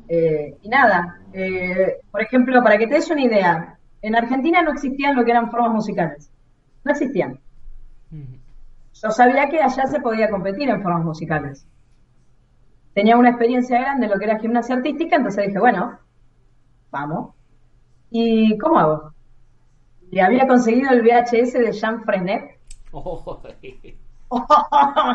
[0.09, 4.73] Eh, y nada, eh, por ejemplo, para que te des una idea, en Argentina no
[4.73, 6.31] existían lo que eran formas musicales.
[6.85, 7.41] No existían.
[8.93, 11.67] Yo sabía que allá se podía competir en formas musicales.
[12.93, 15.99] Tenía una experiencia grande en lo que era gimnasia artística, entonces dije, bueno,
[16.91, 17.35] vamos.
[18.11, 19.15] ¿Y cómo hago?
[20.11, 22.59] Y había conseguido el VHS de Jean Frenet.
[22.91, 23.41] Oh,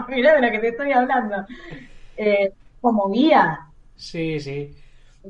[0.09, 1.45] Mirá de lo que te estoy hablando.
[2.17, 2.51] Eh,
[2.81, 3.59] como guía.
[3.95, 4.75] sí, sí.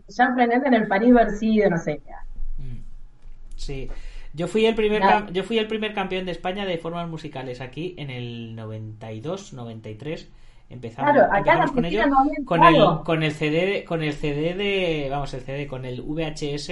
[0.08, 2.14] Jean Frenet en el París Bercy de no sé qué.
[3.56, 3.90] Sí.
[4.34, 7.94] Yo fui el primer yo fui el primer campeón de España de formas musicales aquí
[7.98, 10.30] en el 92, 93.
[10.70, 14.56] Empezamos, Claro, acá empezamos con ello no con el con el CD con el CD
[14.56, 16.72] de vamos, el CD con el VHS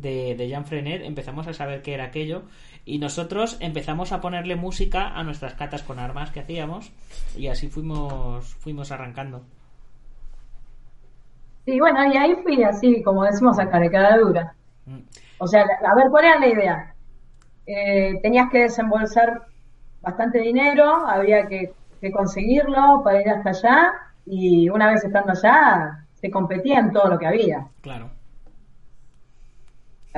[0.00, 2.42] de, de Jean Frenet empezamos a saber qué era aquello
[2.84, 6.92] y nosotros empezamos a ponerle música a nuestras catas con armas que hacíamos
[7.36, 9.42] y así fuimos fuimos arrancando.
[11.64, 14.54] Sí, bueno, y ahí fui así, como decimos acá, de cada dura.
[14.86, 15.00] Mm.
[15.36, 16.94] O sea, a ver, ¿cuál era la idea?
[17.66, 19.42] Eh, tenías que desembolsar
[20.00, 23.92] bastante dinero, había que, que conseguirlo para ir hasta allá,
[24.24, 27.66] y una vez estando allá, se competía en todo lo que había.
[27.82, 28.17] Claro.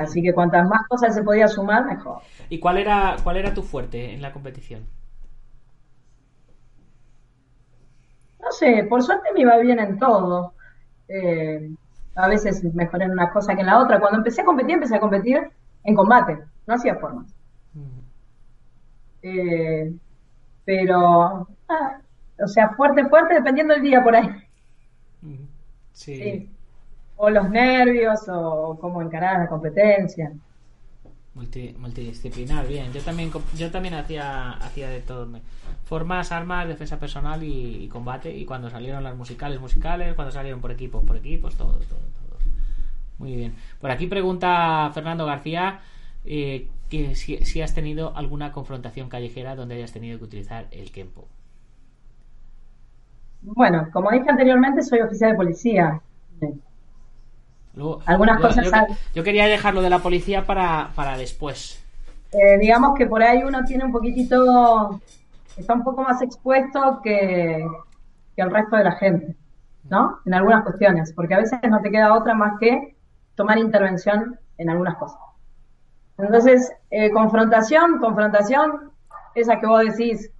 [0.01, 2.21] Así que cuantas más cosas se podía sumar, mejor.
[2.49, 4.85] ¿Y cuál era cuál era tu fuerte en la competición?
[8.41, 10.53] No sé, por suerte me iba bien en todo.
[11.07, 11.69] Eh,
[12.15, 13.99] a veces mejor en una cosa que en la otra.
[13.99, 15.49] Cuando empecé a competir, empecé a competir
[15.83, 17.33] en combate, no hacía formas.
[19.23, 19.93] Eh,
[20.65, 21.97] pero, ah,
[22.43, 24.29] o sea, fuerte, fuerte, dependiendo del día por ahí.
[25.93, 26.49] Sí.
[27.23, 30.33] O los nervios, o cómo encarar la competencia.
[31.33, 32.91] Multi- multidisciplinar, bien.
[32.91, 35.27] Yo también yo también hacía hacía de todo.
[35.85, 38.35] Formas, armas, defensa personal y, y combate.
[38.35, 40.13] Y cuando salieron las musicales, musicales.
[40.15, 42.37] Cuando salieron por equipos, por equipos, todo, todo, todo.
[43.19, 43.55] Muy bien.
[43.79, 45.81] Por aquí pregunta Fernando García
[46.25, 50.91] eh, que si, si has tenido alguna confrontación callejera donde hayas tenido que utilizar el
[50.91, 51.27] Kempo.
[53.43, 56.01] Bueno, como dije anteriormente, soy oficial de policía.
[57.73, 58.71] Luego, Algunas yo, cosas yo-
[59.15, 61.81] yo quería dejarlo de la policía para, para después.
[62.31, 65.01] Eh, digamos que por ahí uno tiene un poquitito,
[65.57, 67.65] está un poco más expuesto que,
[68.35, 69.35] que el resto de la gente,
[69.89, 70.19] ¿no?
[70.25, 72.95] En algunas cuestiones, porque a veces no te queda otra más que
[73.35, 75.19] tomar intervención en algunas cosas.
[76.17, 78.91] Entonces, eh, confrontación, confrontación,
[79.35, 80.31] esa que vos decís,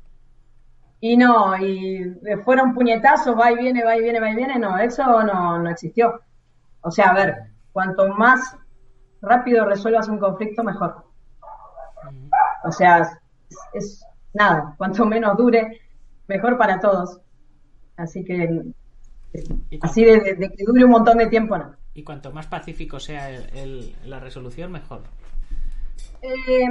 [0.99, 4.59] y no, y fuera un puñetazo, va y viene, va y viene, va y viene,
[4.59, 6.21] no, eso no, no existió.
[6.81, 7.35] O sea, a ver,
[7.73, 8.55] cuanto más
[9.21, 11.05] rápido resuelvas un conflicto, mejor.
[12.63, 15.79] O sea, es, es nada, cuanto menos dure,
[16.27, 17.19] mejor para todos.
[17.97, 18.63] Así que,
[19.81, 21.75] así de, de- de que dure un montón de tiempo, no.
[21.93, 25.01] Y cuanto más pacífico sea el- el- la resolución, mejor.
[26.21, 26.65] Eh,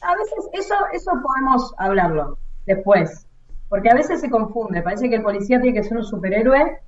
[0.00, 3.26] a veces eso, eso podemos hablarlo después,
[3.68, 6.78] porque a veces se confunde, parece que el policía tiene que ser un superhéroe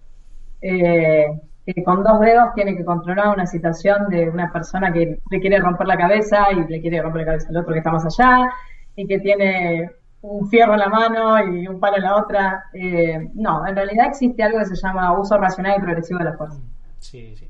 [0.63, 1.27] eh,
[1.75, 5.59] que con dos dedos tiene que controlar una situación de una persona que le quiere
[5.59, 8.49] romper la cabeza y le quiere romper la cabeza al otro que está más allá
[8.95, 9.91] y que tiene
[10.23, 12.65] un fierro en la mano y un palo en la otra.
[12.73, 16.37] Eh, no, en realidad existe algo que se llama uso racional y progresivo de la
[16.37, 16.61] fuerza.
[16.99, 17.49] Sí, sí.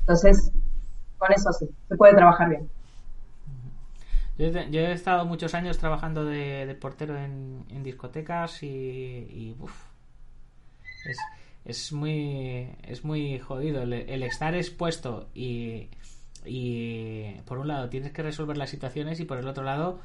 [0.00, 0.52] Entonces,
[1.18, 2.70] con eso sí, se puede trabajar bien.
[4.38, 8.66] Yo, he- yo he estado muchos años trabajando de, de portero en, en discotecas y,
[8.68, 9.72] y, uf,
[11.04, 11.18] es,
[11.64, 15.88] es muy es muy jodido el, el estar expuesto y,
[16.44, 20.00] y por un lado tienes que resolver las situaciones y por el otro lado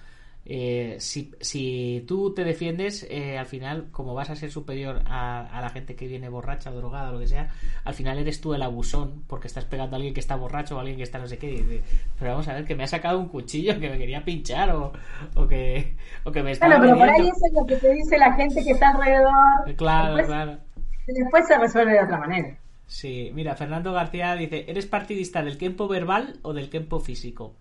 [0.49, 5.41] eh, si, si tú te defiendes eh, al final como vas a ser superior a,
[5.41, 7.49] a la gente que viene borracha o drogada o lo que sea
[7.83, 10.77] al final eres tú el abusón porque estás pegando a alguien que está borracho o
[10.77, 11.81] a alguien que está no sé qué
[12.17, 14.93] pero vamos a ver que me ha sacado un cuchillo que me quería pinchar o,
[15.35, 17.91] o que o que me estaba Bueno, pero por ahí eso es lo que te
[17.91, 19.75] dice la gente que está alrededor.
[19.75, 20.66] claro Después, claro
[21.13, 22.57] después se resuelve de otra manera.
[22.85, 27.53] Sí, mira, Fernando García dice, ¿eres partidista del tiempo verbal o del tiempo físico?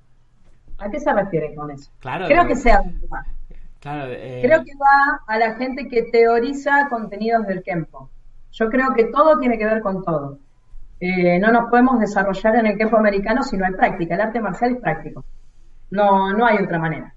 [0.78, 1.90] ¿A qué se refiere con eso?
[2.00, 2.82] Claro, Creo que sea.
[3.80, 8.10] Claro, eh, Creo que va a la gente que teoriza contenidos del Kempo.
[8.52, 10.38] Yo creo que todo tiene que ver con todo.
[11.00, 14.14] Eh, no nos podemos desarrollar en el Kempo americano si no hay práctica.
[14.14, 15.24] El arte marcial es práctico.
[15.90, 17.14] No, no hay otra manera.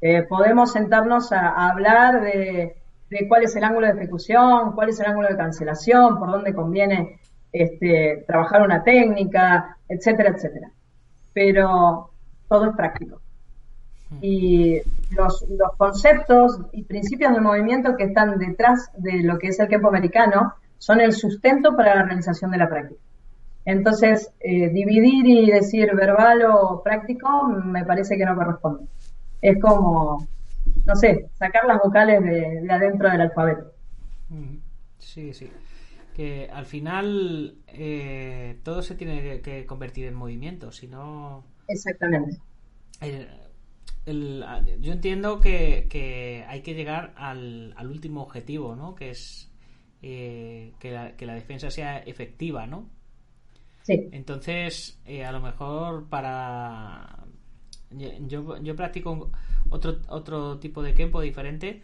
[0.00, 2.76] Eh, podemos sentarnos a, a hablar de,
[3.10, 6.54] de cuál es el ángulo de ejecución, cuál es el ángulo de cancelación, por dónde
[6.54, 7.20] conviene
[7.52, 10.70] este, trabajar una técnica, etcétera, etcétera.
[11.32, 12.10] Pero
[12.48, 13.20] todo es práctico.
[14.20, 14.80] Y
[15.10, 19.68] los, los conceptos y principios de movimiento que están detrás de lo que es el
[19.68, 23.00] campo americano son el sustento para la realización de la práctica.
[23.64, 28.84] Entonces, eh, dividir y decir verbal o práctico me parece que no corresponde.
[29.42, 30.26] Es como,
[30.86, 33.72] no sé, sacar las vocales de, de adentro del alfabeto.
[34.98, 35.50] Sí, sí.
[36.14, 41.44] Que al final eh, todo se tiene que, convertir en movimiento, si no...
[41.68, 42.38] Exactamente.
[43.00, 43.28] el-
[44.06, 44.44] el-
[44.80, 48.94] yo entiendo que, que hay que llegar al, al último objetivo, ¿no?
[48.94, 49.50] Que es
[50.02, 52.88] eh, que, la, que la defensa sea efectiva, ¿no?
[53.82, 57.24] Sí, Entonces, eh, a lo mejor para...
[57.90, 59.30] Yo, yo practico
[59.70, 61.82] otro, otro tipo de kempo diferente,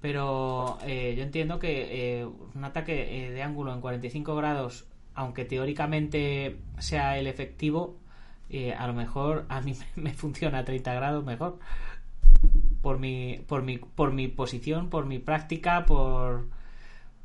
[0.00, 5.44] pero eh, yo entiendo que eh, un ataque eh, de ángulo en 45 grados, aunque
[5.44, 7.96] teóricamente sea el efectivo,
[8.50, 11.58] eh, a lo mejor a mí me funciona a 30 grados mejor.
[12.82, 16.46] Por mi, por mi, por mi posición, por mi práctica, por,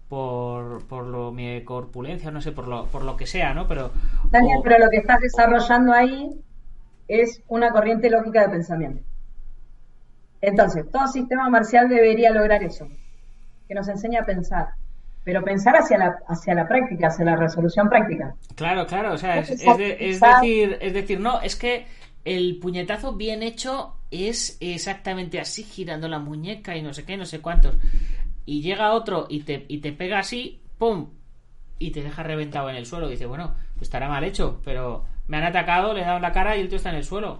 [0.09, 3.67] por, por lo, mi corpulencia, no sé, por lo, por lo que sea, ¿no?
[3.67, 3.91] Pero,
[4.31, 6.29] Daniel, o- pero lo que estás desarrollando ahí
[7.07, 9.03] es una corriente lógica de pensamiento.
[10.41, 12.87] Entonces, todo sistema marcial debería lograr eso,
[13.67, 14.67] que nos enseñe a pensar,
[15.23, 18.35] pero pensar hacia la, hacia la práctica, hacia la resolución práctica.
[18.55, 20.41] Claro, claro, o sea, es, es Exacto, de- es exacto.
[20.41, 21.85] decir, es decir, no, es que
[22.25, 27.25] el puñetazo bien hecho es exactamente así, girando la muñeca y no sé qué, no
[27.25, 27.75] sé cuántos.
[28.45, 31.09] Y llega otro y te, y te pega así, ¡pum!
[31.79, 33.07] Y te deja reventado en el suelo.
[33.07, 36.21] Y dice, bueno, pues estará mal hecho, pero me han atacado, le he dado en
[36.21, 37.39] la cara y el tío está en el suelo.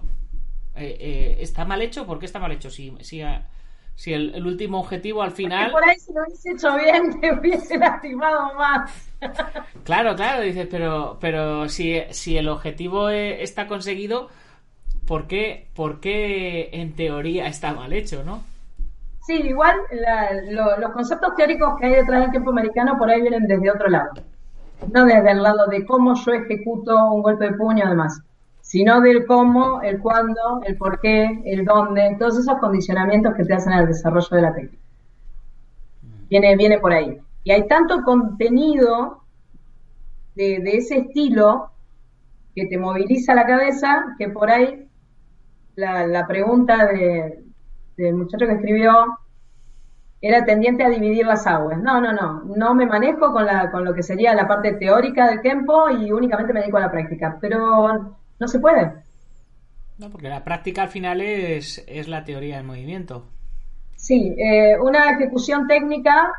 [0.78, 2.06] Eh, eh, ¿Está mal hecho?
[2.06, 2.70] ¿Por qué está mal hecho?
[2.70, 3.46] Si, si, a-
[3.94, 5.72] si el, el último objetivo al final...
[5.72, 8.90] por ahí si lo hubiese hecho bien, te hubiese lastimado más.
[9.84, 14.28] Claro, claro, dices, pero, pero si, si el objetivo eh, está conseguido,
[15.06, 18.44] ¿por qué, ¿por qué en teoría está mal hecho, no?
[19.20, 23.20] Sí, igual la- lo- los conceptos teóricos que hay detrás del tiempo americano por ahí
[23.20, 24.10] vienen desde otro lado.
[24.94, 28.20] No desde el lado de cómo yo ejecuto un golpe de puño y demás,
[28.68, 33.54] sino del cómo, el cuándo, el por qué, el dónde, todos esos condicionamientos que te
[33.54, 34.84] hacen al desarrollo de la técnica.
[36.28, 37.18] Viene, viene por ahí.
[37.44, 39.22] Y hay tanto contenido
[40.34, 41.70] de, de ese estilo
[42.54, 44.86] que te moviliza la cabeza que por ahí
[45.74, 47.42] la, la pregunta de,
[47.96, 49.16] del muchacho que escribió
[50.20, 51.80] era tendiente a dividir las aguas.
[51.80, 52.42] No, no, no.
[52.54, 56.12] No me manejo con, la, con lo que sería la parte teórica del tiempo y
[56.12, 57.38] únicamente me dedico a la práctica.
[57.40, 58.92] Pero no se puede.
[59.98, 63.26] No, porque la práctica al final es, es la teoría del movimiento.
[63.96, 66.32] Sí, eh, una ejecución técnica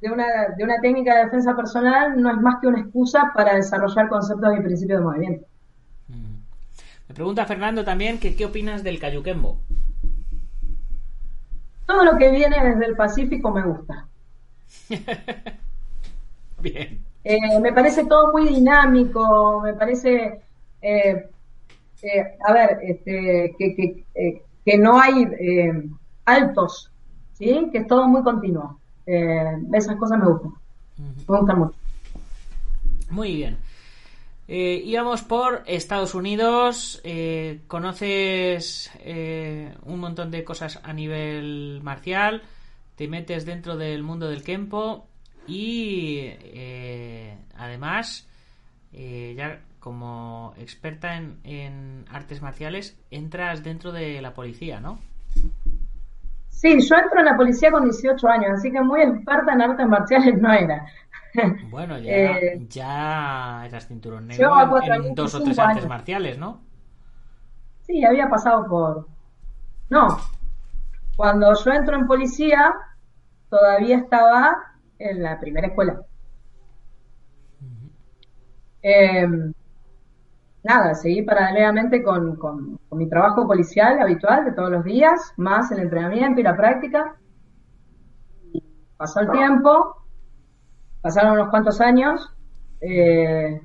[0.00, 0.26] de una,
[0.56, 4.58] de una técnica de defensa personal no es más que una excusa para desarrollar conceptos
[4.58, 5.46] y principios de movimiento.
[7.08, 9.58] Me pregunta Fernando también que qué opinas del Kayukembo.
[11.86, 14.06] Todo lo que viene desde el Pacífico me gusta.
[16.60, 17.04] Bien.
[17.22, 20.40] Eh, me parece todo muy dinámico, me parece,
[20.82, 21.30] eh,
[22.04, 25.72] eh, a ver, este, que, que, eh, que no hay eh,
[26.26, 26.90] altos,
[27.32, 27.68] ¿sí?
[27.72, 28.78] Que es todo muy continuo.
[29.06, 30.52] Eh, esas cosas me gustan,
[30.98, 31.76] me gustan mucho.
[33.10, 33.58] Muy bien.
[34.46, 37.02] Íbamos por Estados Unidos.
[37.66, 38.90] conoces
[39.86, 42.42] un montón de cosas a nivel marcial.
[42.94, 45.06] Te metes dentro del mundo del Kempo.
[45.46, 46.28] Y
[47.56, 48.28] además,
[48.92, 54.92] ya como experta en, en artes marciales, entras dentro de la policía, ¿no?
[56.48, 59.86] Sí, yo entro en la policía con 18 años, así que muy experta en artes
[59.86, 60.86] marciales no era.
[61.60, 65.86] Bueno, ya, Eh, ya eras cinturón negro en- en, dos o tres artes años.
[65.86, 66.60] marciales, ¿no?
[67.82, 69.06] Sí, había pasado por...
[69.90, 70.08] No,
[71.16, 72.74] cuando yo entro en policía,
[73.50, 74.56] todavía estaba
[74.98, 76.02] en la primera escuela.
[78.82, 79.26] Eh,
[80.64, 85.80] nada, seguí paralelamente con, con- mi trabajo policial habitual de todos los días, más el
[85.80, 87.16] entrenamiento y la práctica.
[88.96, 89.96] Pasó el tiempo,
[91.02, 92.32] pasaron unos cuantos años,
[92.80, 93.60] eh,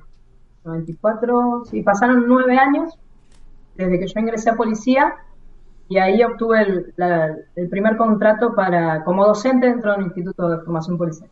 [0.64, 2.98] 94, sí, pasaron nueve años
[3.76, 5.14] desde que yo ingresé a policía
[5.88, 10.48] y ahí obtuve el, la- el primer contrato para como docente dentro de un instituto
[10.48, 11.30] de formación policial.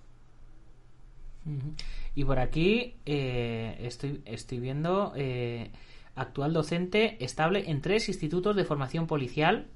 [2.19, 5.71] Y por aquí eh, estoy, estoy viendo eh,
[6.17, 9.67] actual docente estable en tres institutos de formación policial,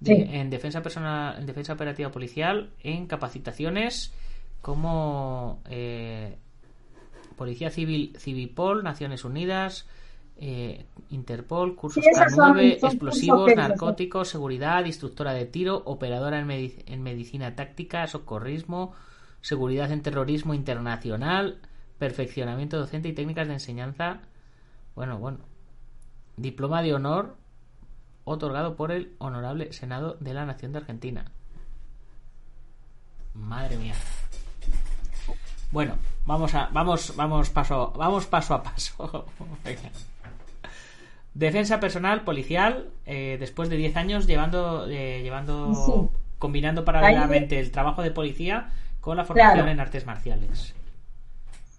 [0.00, 0.26] de- Sí.
[0.28, 4.12] en defensa personal, en defensa operativa policial, en capacitaciones
[4.60, 6.34] como eh,
[7.36, 9.86] Policía Civil, Civipol, Naciones Unidas,
[10.40, 15.46] eh, Interpol, cursos Sí, esas son- K9, son explosivos, cursos que- narcóticos, seguridad, instructora de
[15.46, 18.94] tiro, operadora en, en medicina táctica, socorrismo,
[19.42, 21.60] seguridad en terrorismo internacional,
[21.98, 24.20] perfeccionamiento docente y técnicas de enseñanza.
[24.94, 25.38] Bueno, bueno.
[26.36, 27.36] Diploma de honor
[28.24, 31.24] otorgado por el Honorable Senado de la Nación de Argentina.
[33.34, 33.94] Madre mía.
[35.70, 39.26] Bueno, vamos a vamos vamos paso vamos paso a paso.
[39.64, 39.90] Venga.
[41.34, 46.18] Defensa personal policial eh, después de 10 años llevando eh, llevando Sí.
[46.38, 48.70] combinando paralelamente el trabajo de policía
[49.00, 49.70] con la formación Claro.
[49.70, 50.74] en artes marciales.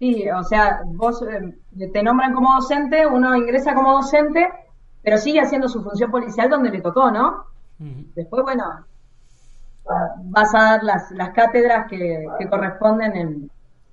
[0.00, 4.48] Sí, o sea, vos eh, te nombran como docente, uno ingresa como docente,
[5.02, 7.44] pero sigue haciendo su función policial donde le tocó, ¿no?
[8.14, 8.64] Después, bueno,
[9.88, 13.50] ah, vas a dar las, las cátedras que, que corresponden en,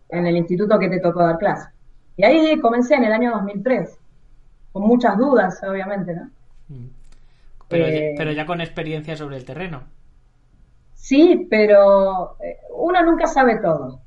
[0.09, 1.69] en el instituto que te tocó dar clase.
[2.15, 3.97] Y ahí comencé en el año 2003,
[4.71, 6.29] con muchas dudas, obviamente, ¿no?
[7.67, 9.83] Pero, Eh, ya, pero ya con experiencia sobre el terreno.
[10.93, 13.99] Sí, pero eh, uno nunca sabe todo.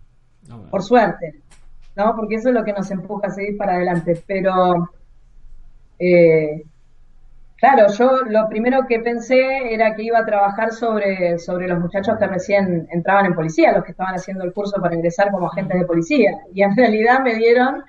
[0.49, 1.41] No, por suerte,
[1.97, 2.15] ¿no?
[2.17, 4.23] Porque eso es lo que nos empuja a seguir para adelante.
[4.27, 4.91] Pero,
[5.99, 6.63] eh,
[7.57, 12.19] claro, yo lo primero que pensé era que iba a trabajar sobre, sobre los muchachos
[12.19, 15.79] que recién entraban en policía, los que estaban haciendo el curso para ingresar como agentes
[15.79, 16.39] de policía.
[16.55, 17.85] Y en realidad me dieron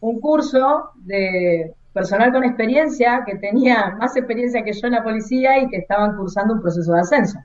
[0.00, 5.58] un curso de personal con experiencia que tenía más experiencia que yo en la policía
[5.58, 7.38] y que estaban cursando un proceso de ascenso.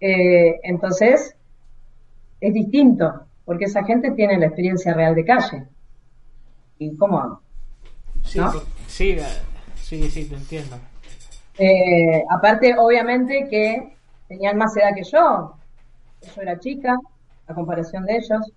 [0.00, 1.34] Eh, entonces,
[2.40, 5.66] es distinto, porque esa gente tiene la experiencia real de calle.
[6.78, 7.40] ¿Y cómo hago?
[8.24, 8.40] Sí,
[8.88, 9.22] sí, eh,
[9.76, 10.76] sí, sí, te entiendo.
[11.58, 13.96] Eh, aparte, obviamente que
[14.28, 15.54] tenían más edad que yo.
[16.34, 16.96] Yo era chica,
[17.46, 18.52] a comparación de ellos.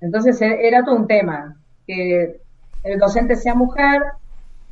[0.00, 1.56] Entonces e- era todo un tema.
[1.86, 2.40] Que
[2.82, 4.02] el docente sea mujer,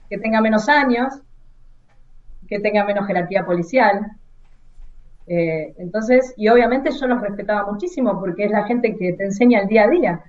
[0.09, 1.13] que tenga menos años,
[2.49, 4.11] que tenga menos jerarquía policial.
[5.29, 9.61] Eh, entonces, y obviamente yo los respetaba muchísimo porque es la gente que te enseña
[9.61, 10.23] el día a día.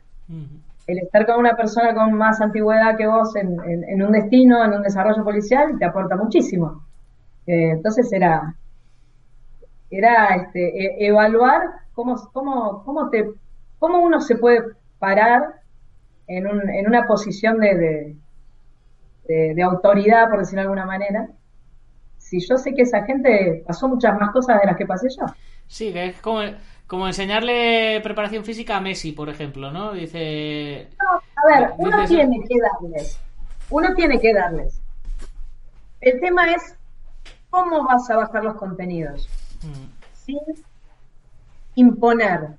[0.87, 4.63] El estar con una persona con más antigüedad que vos en, en- en un destino,
[4.65, 6.83] en un desarrollo policial, te aporta muchísimo.
[7.47, 8.55] Eh, entonces era,
[9.89, 11.61] era este, e- evaluar
[11.93, 13.29] cómo, cómo, cómo, te,
[13.79, 14.61] cómo uno se puede
[14.99, 15.43] parar
[16.27, 18.15] en, un, en una posición de, de,
[19.27, 21.29] de- de autoridad, por decirlo de alguna manera,
[22.29, 25.25] si yo sé que esa gente pasó muchas más cosas de las que pasé yo.
[25.65, 26.41] Sí, que es como,
[26.85, 29.93] como enseñarle preparación física a Messi, por ejemplo, ¿no?
[29.93, 30.89] Dice...
[30.99, 33.19] A ver, uno tiene que darles.
[33.71, 34.79] Uno tiene que darles.
[36.01, 36.77] El tema es
[37.49, 39.27] cómo vas a bajar los contenidos
[39.63, 40.39] mm, sin
[41.73, 42.57] imponer.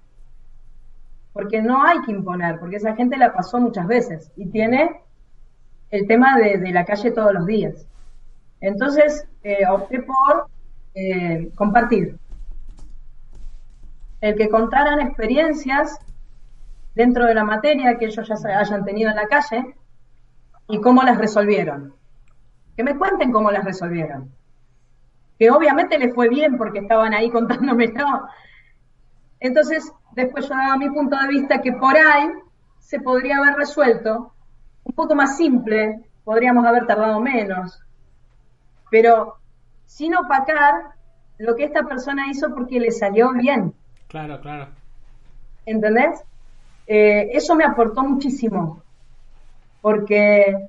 [1.33, 5.01] Porque no hay que imponer, porque esa gente la pasó muchas veces y tiene
[5.91, 7.87] el tema de, de la calle todos los días.
[8.61, 10.49] Entonces, eh, opté por
[10.95, 12.19] eh, compartir.
[14.21, 15.99] El que contaran experiencias
[16.95, 19.75] dentro de la materia que ellos ya hayan tenido en la calle
[20.69, 21.95] y cómo las resolvieron.
[22.77, 24.31] Que me cuenten cómo las resolvieron.
[25.39, 28.29] Que obviamente les fue bien porque estaban ahí contándomelo.
[29.39, 32.31] Entonces, después yo daba mi punto de vista que por ahí
[32.79, 34.35] se podría haber resuelto
[34.85, 37.81] un poco más simple, podríamos haber tardado menos,
[38.91, 39.37] pero
[39.87, 40.75] sin opacar
[41.39, 43.73] lo que esta persona hizo porque le salió bien.
[44.09, 44.69] Claro, claro.
[45.67, 46.23] ¿entendés?
[46.87, 48.83] Eh, eso me aportó muchísimo,
[49.81, 50.69] porque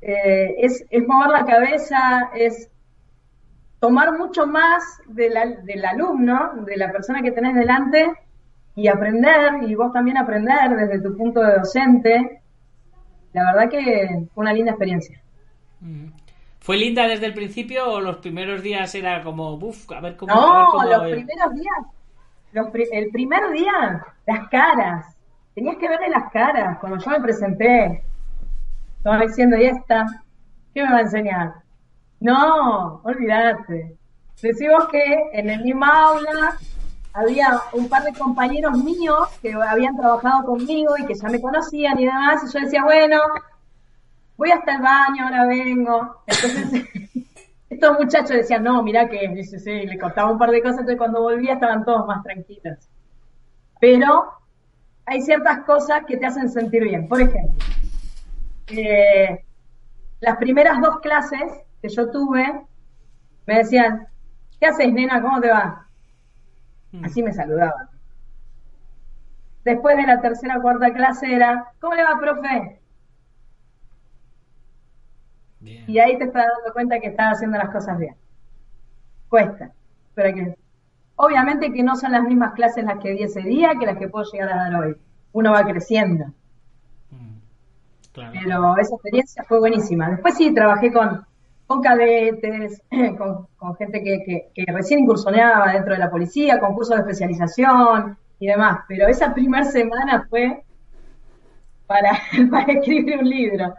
[0.00, 2.68] eh, es, es mover la cabeza, es
[3.78, 8.12] tomar mucho más de la- del alumno, de la persona que tenés delante,
[8.74, 12.42] y aprender, y vos también aprender desde tu punto de docente.
[13.32, 15.20] La verdad que fue una linda experiencia.
[15.80, 16.06] Mm.
[16.62, 20.32] ¿Fue linda desde el principio o los primeros días era como, uff, a ver cómo...
[20.32, 21.76] a No, ver cómo- los primeros días,
[22.52, 25.16] los pri- el primer día, las caras.
[25.54, 28.04] Tenías que verle las caras cuando yo me presenté.
[28.98, 30.06] Estaba diciendo, ¿y esta?
[30.72, 31.52] ¿Qué me va a enseñar?
[32.20, 33.96] No, olvídate.
[34.40, 35.02] Decimos que
[35.32, 36.56] en el mismo aula
[37.12, 41.98] había un par de compañeros míos que habían trabajado conmigo y que ya me conocían
[41.98, 42.42] y demás.
[42.48, 43.18] Y yo decía, bueno,
[44.42, 46.16] voy hasta el baño, ahora vengo.
[46.26, 46.84] Entonces,
[47.70, 50.98] estos muchachos decían, no, mirá que dice, sí, le costaba un par de cosas, entonces
[50.98, 52.88] cuando volvía estaban todos más tranquilos.
[53.80, 54.32] Pero
[55.06, 57.06] hay ciertas cosas que te hacen sentir bien.
[57.06, 57.64] Por ejemplo,
[58.66, 59.44] eh,
[60.18, 62.62] las primeras dos clases que yo tuve,
[63.46, 64.08] me decían,
[64.58, 65.22] ¿qué haces, nena?
[65.22, 65.86] ¿Cómo te va?
[66.90, 67.04] Mm.
[67.04, 67.88] Así me saludaban.
[69.64, 72.81] Después de la tercera o cuarta clase era, ¿cómo le va, profe?
[75.62, 75.84] Bien.
[75.86, 78.14] Y ahí te estás dando cuenta que estás haciendo las cosas bien.
[79.28, 79.70] Cuesta,
[80.14, 80.56] pero hay que...
[81.16, 84.08] Obviamente que no son las mismas clases las que di ese día que las que
[84.08, 84.96] puedo llegar a dar hoy.
[85.32, 86.26] Uno va creciendo,
[87.10, 87.36] Mm,
[88.12, 88.32] Claro.
[88.32, 90.10] pero esa experiencia fue buenísima.
[90.10, 91.24] Después sí, trabajé con,
[91.66, 92.82] con cadetes,
[93.18, 97.02] con, con gente que, que- que recién incursionaba dentro de la policía, con cursos de
[97.02, 98.80] especialización y demás.
[98.88, 100.64] Pero esa primera semana fue
[101.86, 102.12] para,
[102.50, 103.74] para escribir un libro.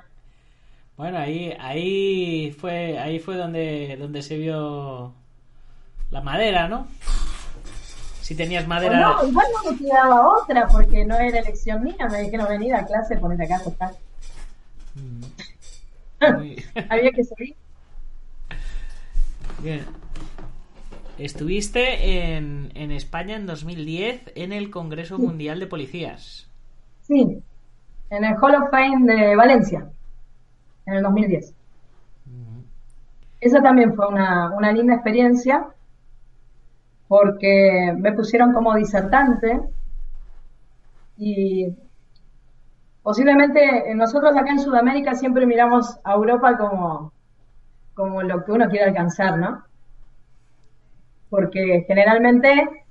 [0.98, 5.14] Bueno, ahí, ahí fue, ahí fue donde, donde se vio
[6.12, 6.88] la madera, ¿no?
[8.22, 9.00] Si tenías madera.
[9.00, 12.08] no, igual no me quedaba otra porque no era elección mía.
[12.12, 13.92] Me dijeron venir a clase, ponete acá, está.
[16.38, 17.56] Muy- Había que seguir.
[19.62, 19.86] Bien.
[21.18, 26.48] Estuviste en, en España en 2010 en el Congreso Mundial de Policías.
[27.08, 27.40] Sí,
[28.10, 29.86] en el Hall of Fame de Valencia,
[30.86, 31.54] en el 2010.
[33.42, 35.68] Esa también fue una, una linda experiencia
[37.08, 39.60] porque me pusieron como disertante
[41.18, 41.68] y
[43.04, 47.12] posiblemente nosotros acá en Sudamérica siempre miramos a Europa como,
[47.94, 49.64] como lo que uno quiere alcanzar, ¿no?
[51.30, 52.86] Porque generalmente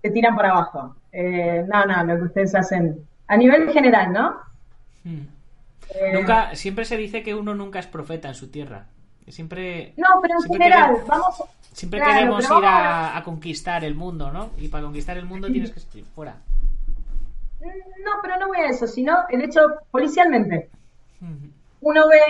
[0.00, 0.96] te tiran para abajo.
[1.12, 4.36] Eh, no, no, lo que ustedes hacen a nivel general, ¿no?
[5.04, 5.35] Mm.
[5.90, 8.86] Eh, Nunca, siempre se dice que uno nunca es profeta en su tierra.
[9.28, 11.42] Siempre, No, pero en general, queremos- vamos.
[11.72, 14.50] siempre claro, queremos ir a, a conquistar el mundo, ¿no?
[14.58, 16.36] Y para conquistar el mundo tienes que estar fuera.
[17.60, 19.60] No, pero no voy a eso, sino el hecho
[19.90, 20.68] policialmente.
[21.80, 22.20] Uno ve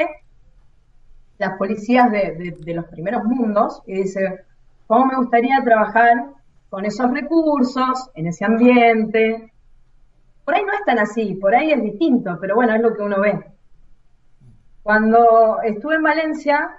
[1.39, 4.45] las policías de, de- de los primeros mundos y dice,
[4.87, 6.27] ¿cómo me gustaría trabajar
[6.71, 9.53] con esos recursos, en ese ambiente?
[10.47, 13.03] Por ahí no es tan así, por ahí es distinto, pero bueno, es lo que
[13.03, 13.44] uno ve.
[14.84, 16.70] Cuando estuve en Valencia,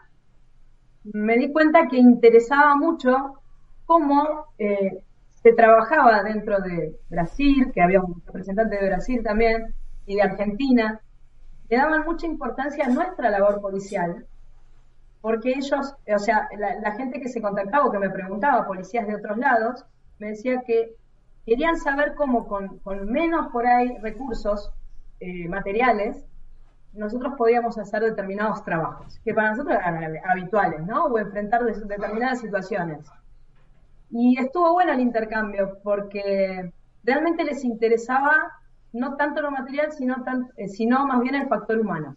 [1.04, 3.42] me di cuenta que interesaba mucho
[3.86, 5.04] cómo eh,
[5.44, 9.74] se trabajaba dentro de Brasil, que había un representante de Brasil también,
[10.06, 11.02] y de Argentina,
[11.68, 14.26] le daban mucha importancia a nuestra labor policial,
[15.20, 19.06] porque ellos, o sea, la, la gente que se contactaba o que me preguntaba, policías
[19.08, 19.86] de otros lados,
[20.20, 20.96] me decía que
[21.48, 24.72] querían saber cómo con, con menos por ahí recursos
[25.22, 26.26] eh, materiales,
[26.94, 31.06] nosotros podíamos hacer determinados trabajos, que para nosotros eran habituales, ¿no?
[31.08, 33.00] O enfrentar determinadas situaciones.
[34.10, 36.72] Y estuvo bueno el intercambio porque
[37.04, 38.52] realmente les interesaba
[38.94, 42.16] no tanto lo material, sino, tan- eh, sino más bien el factor humano.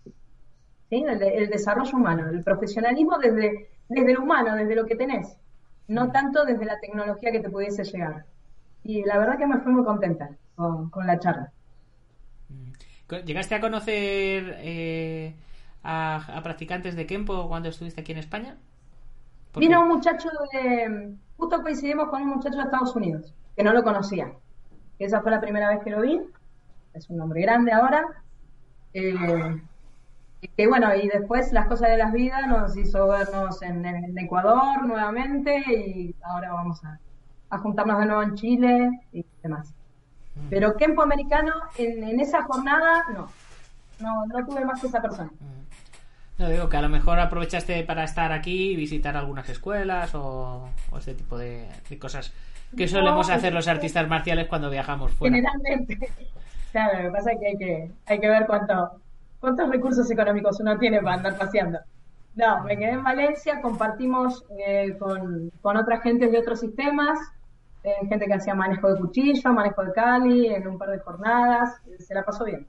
[0.90, 1.04] ¿sí?
[1.08, 5.36] El, de- el desarrollo humano, el profesionalismo desde, desde lo humano, desde lo que tenés,
[5.88, 8.26] no tanto desde la tecnología que te pudiese llegar.
[8.84, 11.52] Y la verdad que me fui muy contenta con, con la charla.
[13.24, 15.34] ¿Llegaste a conocer eh,
[15.82, 18.56] a, a practicantes de Kempo cuando estuviste aquí en España?
[19.56, 21.16] Vino un muchacho de.
[21.36, 24.32] Justo coincidimos con un muchacho de Estados Unidos, que no lo conocía.
[24.98, 26.20] Esa fue la primera vez que lo vi.
[26.94, 28.04] Es un hombre grande ahora.
[28.92, 29.60] Eh,
[30.56, 34.84] que bueno, y después las cosas de las vidas nos hizo vernos en, en Ecuador
[34.86, 37.00] nuevamente y ahora vamos a,
[37.50, 39.74] a juntarnos de nuevo en Chile y demás.
[40.48, 43.28] Pero Kempo americano, en, en esa jornada, no.
[44.00, 45.30] No, no tuve más que esa persona.
[46.38, 50.70] No digo que a lo mejor aprovechaste para estar aquí y visitar algunas escuelas o,
[50.90, 52.32] o este tipo de, de cosas
[52.74, 55.36] que No, solemos hacer es los artistas marciales cuando viajamos fuera.
[55.36, 55.98] Generalmente.
[56.72, 58.92] Claro, lo que pasa es que hay que, hay que ver cuánto,
[59.40, 61.80] cuántos recursos económicos uno tiene para andar paseando.
[62.36, 67.18] No, me quedé en Valencia, compartimos eh, con, con otras gentes de otros sistemas,
[67.82, 71.80] eh, gente que hacía manejo de cuchillo, manejo de cali, en un par de jornadas,
[71.98, 72.66] se la pasó bien.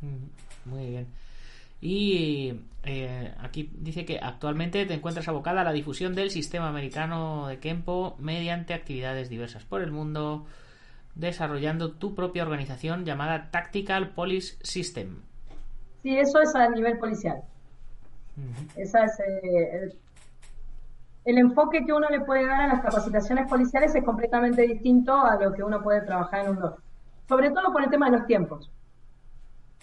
[0.00, 1.06] Mm, Muy bien.
[1.80, 7.48] Y eh, aquí dice que actualmente te encuentras abocada a la difusión del sistema americano
[7.48, 10.46] de Kempo mediante actividades diversas por el mundo,
[11.14, 15.22] desarrollando tu propia organización llamada Tactical Police System.
[16.02, 17.42] Sí, eso es a nivel policial.
[18.76, 19.92] Esa es, eh,
[21.24, 25.36] el, enfoque que uno le puede dar a las capacitaciones policiales es completamente distinto a
[25.36, 26.78] lo que uno puede trabajar en un DOT.
[27.28, 28.70] Sobre todo por el tema de los tiempos.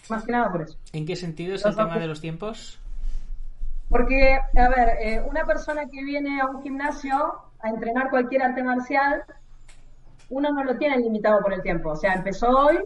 [0.08, 0.78] Más que nada por eso.
[0.92, 2.80] ¿En qué sentido es Los el tema de los tiempos?
[3.88, 8.62] Porque, a ver, eh, una persona que viene a un gimnasio a entrenar cualquier arte
[8.62, 9.24] marcial,
[10.30, 11.90] uno no lo tiene limitado por el tiempo.
[11.90, 12.78] O sea, empezó hoy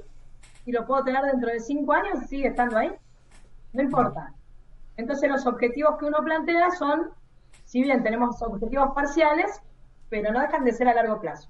[0.65, 2.91] y lo puedo tener dentro de cinco años y sigue estando ahí.
[3.73, 4.33] No importa.
[4.97, 7.11] Entonces los objetivos que uno plantea son,
[7.65, 9.61] si bien tenemos objetivos parciales,
[10.09, 11.49] pero no dejan de ser a largo plazo.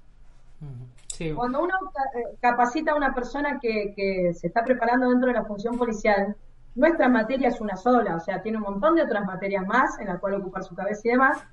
[1.07, 1.73] Sí, Cuando uno
[2.15, 6.35] eh, capacita a una persona que, que se está preparando dentro de la función policial,
[6.75, 10.07] nuestra materia es una sola, o sea, tiene un montón de otras materias más en
[10.07, 11.43] las cuales ocupar su cabeza y demás.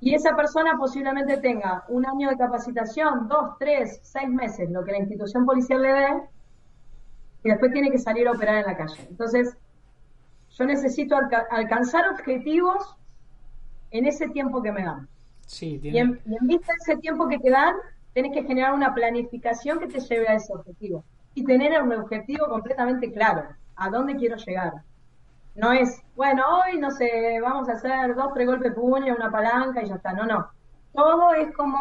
[0.00, 4.92] Y esa persona posiblemente tenga un año de capacitación, dos, tres, seis meses, lo que
[4.92, 6.08] la institución policial le dé,
[7.42, 9.06] y después tiene que salir a operar en la calle.
[9.08, 9.56] Entonces,
[10.50, 11.16] yo necesito
[11.50, 12.96] alcanzar objetivos
[13.98, 15.08] en ese tiempo que me dan.
[15.46, 17.74] Sí, y, en, y en vista de ese tiempo que te dan,
[18.12, 21.04] tenés que generar una planificación que te lleve a ese objetivo.
[21.34, 23.44] Y tener un objetivo completamente claro
[23.76, 24.72] a dónde quiero llegar.
[25.54, 29.30] No es, bueno, hoy no sé, vamos a hacer dos, tres golpes de puño, una
[29.30, 30.12] palanca y ya está.
[30.12, 30.48] No, no.
[30.92, 31.78] Todo es como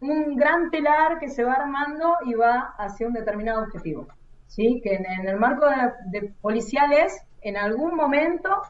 [0.00, 4.08] un gran telar que se va armando y va hacia un determinado objetivo.
[4.46, 4.80] ¿Sí?
[4.82, 5.66] Que en, el marco
[6.06, 8.62] de, policiales, en algún momento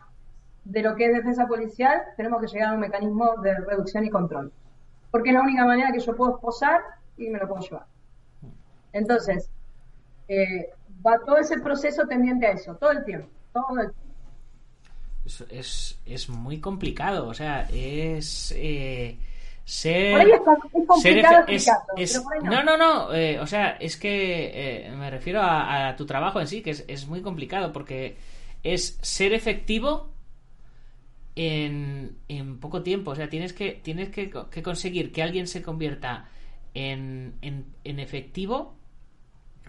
[0.65, 4.11] de lo que es defensa policial, tenemos que llegar a un mecanismo de reducción y
[4.11, 4.53] control.
[5.11, 6.81] Porque es la única manera que yo puedo posar
[7.17, 7.87] y me lo puedo llevar.
[8.93, 9.51] Entonces,
[10.29, 10.71] eh,
[11.07, 14.05] va todo ese proceso tendiente a eso, todo el tiempo, todo el tiempo.
[15.51, 18.53] Es, es, muy complicado, o sea, es...
[18.57, 19.19] Eh,
[19.65, 20.41] ser, por ahí es,
[20.87, 21.47] complicado
[22.43, 22.63] no.
[22.63, 26.61] no, no, eh, o sea, es que eh, me refiero a, tu trabajo en sí,
[26.61, 28.19] que es, es muy complicado porque
[28.63, 30.14] es ser efectivo
[31.37, 33.13] en, en, poco tiempo.
[33.13, 36.29] O sea, tienes que, tienes que, que conseguir que alguien se convierta
[36.75, 38.77] en, en, en, efectivo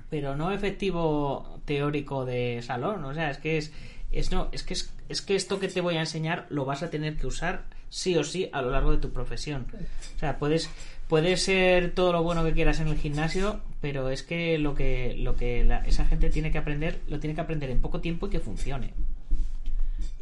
[0.09, 3.03] pero no efectivo teórico de salón.
[3.05, 3.73] O sea, es que es,
[4.11, 6.89] es no, es que es, que esto que te voy a enseñar lo vas a
[6.89, 9.67] tener que usar sí o sí a lo largo de tu profesión.
[10.15, 10.69] O sea, puedes
[11.07, 15.15] puede ser todo lo bueno que quieras en el gimnasio, pero es que lo que
[15.17, 18.29] lo que esa gente tiene que aprender lo tiene que aprender en poco tiempo y
[18.29, 18.93] que funcione.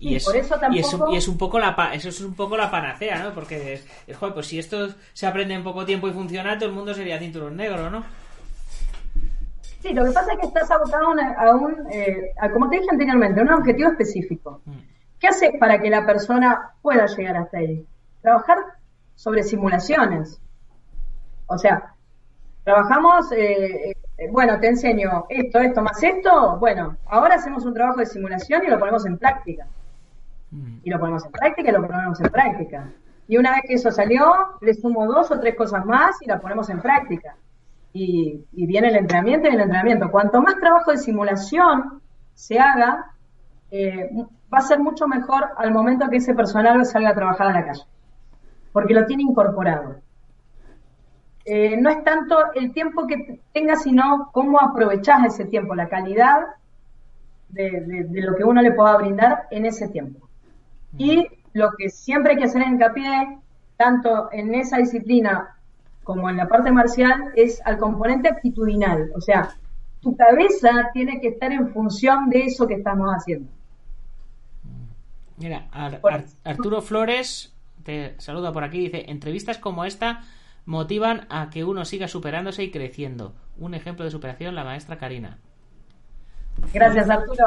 [0.04, 0.28] Y, es,
[0.72, 3.34] y, es, un, y es un poco la eso es un poco la panacea, ¿no?
[3.34, 6.76] Porque es, joder, pues si esto se aprende en poco tiempo y funciona, todo el
[6.76, 8.04] mundo sería cinturón negro, ¿no?
[9.82, 13.40] Sí, lo que pasa es que estás abocado a un, eh, como te dije anteriormente,
[13.40, 14.62] a un objetivo específico.
[14.66, 14.72] Mm.
[15.20, 17.86] ¿Qué haces para que la persona pueda llegar hasta ahí?
[18.22, 18.58] Trabajar
[19.16, 20.38] sobre simulaciones.
[21.48, 21.94] O sea,
[22.66, 26.58] trabajamos, eh, eh, bueno, te enseño esto, esto, más esto.
[26.60, 29.66] Bueno, ahora hacemos un trabajo de simulación y lo ponemos en práctica.
[30.84, 32.92] Y lo ponemos en práctica y lo ponemos en práctica.
[33.28, 36.40] Y una vez que eso salió, le sumo dos o tres cosas más y la
[36.40, 37.36] ponemos en práctica
[37.94, 40.12] y, viene el entrenamiento y el entrenamiento.
[40.12, 42.02] Cuanto más trabajo de simulación
[42.34, 43.12] se haga,
[43.72, 44.10] eh,
[44.54, 47.66] va a ser mucho mejor al momento que ese personal salga a trabajar a la
[47.66, 47.84] calle,
[48.72, 49.98] porque lo tiene incorporado.
[51.46, 56.40] Eh, no es tanto el tiempo que tengas, sino cómo aprovechás ese tiempo, la calidad
[57.50, 60.28] de, lo que uno le pueda brindar en ese tiempo.
[60.98, 63.40] Y lo que siempre hay que hacer hincapié,
[63.78, 65.56] tanto en esa disciplina
[66.04, 69.12] como en la parte marcial, es al componente actitudinal.
[69.16, 69.56] O sea,
[70.02, 73.50] tu cabeza tiene que estar en función de eso que estamos haciendo.
[75.38, 75.68] Mira,
[76.44, 80.22] Arturo Flores te saluda por aquí, dice, entrevistas como esta
[80.66, 83.34] motivan a que uno siga superándose y creciendo.
[83.58, 85.38] Un ejemplo de superación, la maestra Karina.
[86.74, 87.46] Gracias, Arturo.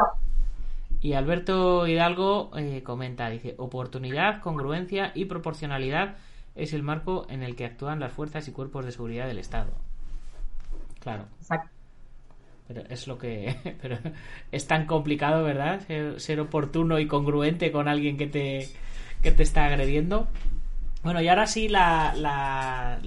[1.01, 6.15] Y Alberto Hidalgo eh, comenta, dice, oportunidad, congruencia y proporcionalidad
[6.55, 9.71] es el marco en el que actúan las fuerzas y cuerpos de seguridad del Estado.
[10.99, 11.25] Claro.
[11.39, 11.69] Exacto.
[12.67, 13.55] Pero es lo que.
[13.81, 13.97] Pero
[14.51, 15.81] es tan complicado, ¿verdad?
[16.17, 18.67] Ser, oportuno y congruente con alguien que te,
[19.21, 20.27] que te está agrediendo.
[21.03, 22.99] Bueno, y ahora sí, la, la,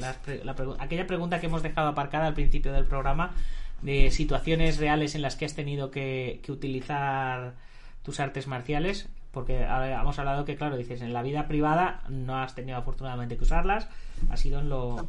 [0.78, 3.34] aquella pregunta que hemos dejado aparcada al principio del programa
[3.82, 7.54] de situaciones reales en las que has tenido que, que utilizar
[8.02, 12.54] tus artes marciales porque hemos hablado que, claro, dices, en la vida privada no has
[12.54, 13.88] tenido afortunadamente que usarlas,
[14.28, 15.08] ha sido en lo,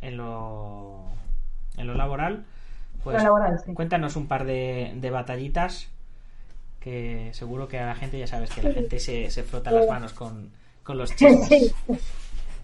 [0.00, 1.04] en lo,
[1.76, 2.44] en lo laboral.
[3.02, 3.22] Pues
[3.74, 5.88] cuéntanos un par de, de batallitas
[6.80, 9.88] que seguro que a la gente ya sabes que la gente se, se frota las
[9.88, 10.50] manos con,
[10.82, 11.74] con los chismes.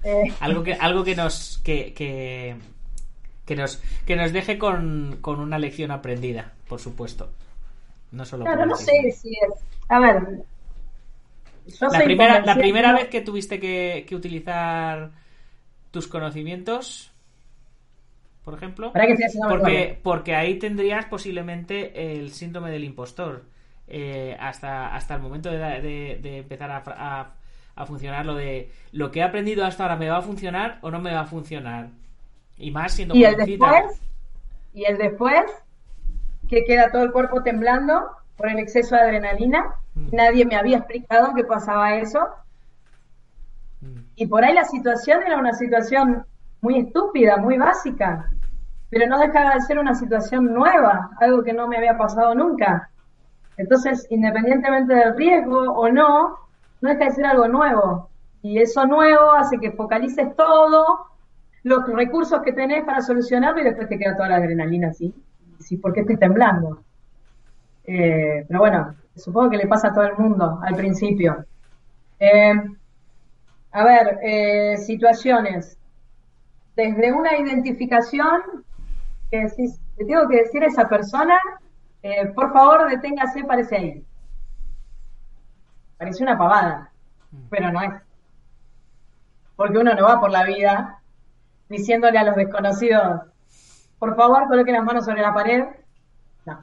[0.05, 0.35] Eh.
[0.41, 2.57] Algo que, algo que nos que, que,
[3.47, 7.31] que nos que nos deje con, con una lección aprendida, por supuesto.
[8.13, 9.65] No solo claro, no sé si es.
[9.89, 10.45] A ver,
[11.81, 15.11] la primera, la primera vez que tuviste que, utilizar
[15.91, 17.13] tus conocimientos,
[18.45, 18.93] por ejemplo,
[19.49, 23.45] porque, porque ahí tendrías posiblemente el síndrome del impostor.
[23.89, 27.33] Eh, hasta, hasta el momento de, empezar a,
[27.75, 30.91] a, funcionar lo de lo que he aprendido hasta ahora me va a funcionar o
[30.91, 31.89] no me va a funcionar.
[32.57, 34.01] Y más siendo ¿Y el después?
[34.73, 35.45] ¿Y el después?
[36.53, 40.09] Que queda todo el cuerpo temblando por el exceso de adrenalina Mm.
[40.13, 42.21] Nadie me había explicado que pasaba eso.
[43.81, 44.01] Mm.
[44.17, 46.25] Y por ahí la situación era una situación
[46.61, 48.31] muy estúpida, muy básica,
[48.91, 52.89] pero no dejaba de ser una situación nueva, algo que no me había pasado nunca.
[53.57, 56.39] Entonces, independientemente del riesgo o no,
[56.81, 58.09] no deja de ser algo nuevo.
[58.43, 61.07] Y eso nuevo hace que focalices todo,
[61.65, 65.15] los recursos que tenés para solucionarlo y después te queda toda la adrenalina así.
[65.63, 66.83] Sí, ¿por qué estoy temblando?
[67.85, 71.45] Eh, pero bueno, supongo que le pasa a todo el mundo al principio.
[72.19, 72.55] Eh,
[73.71, 75.79] a ver, eh, situaciones.
[76.77, 78.65] Desde una identificación,
[79.31, 81.39] que decís, le tengo que decir a esa persona,
[82.35, 84.05] por favor, deténgase, parece ahí.
[85.97, 86.91] Parece una pavada,
[87.49, 87.93] pero no es.
[89.55, 90.99] Porque uno no va por la vida
[91.69, 93.32] diciéndole a los desconocidos,
[94.03, 95.63] por favor, coloquen las manos sobre la pared.
[96.45, 96.61] No.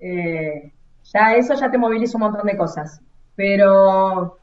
[0.00, 0.72] Eh,
[1.04, 3.00] ya eso ya te moviliza un montón de cosas.
[3.36, 4.36] Pero,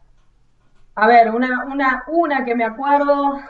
[0.95, 3.41] a ver, una, una, una que me acuerdo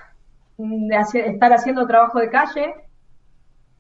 [0.58, 2.74] de estar haciendo trabajo de calle,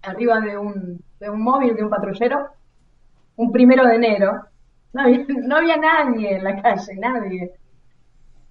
[0.03, 2.49] arriba de un, de un móvil de un patrullero,
[3.36, 4.45] un primero de enero.
[4.93, 7.51] No había, nadie en la calle, nadie.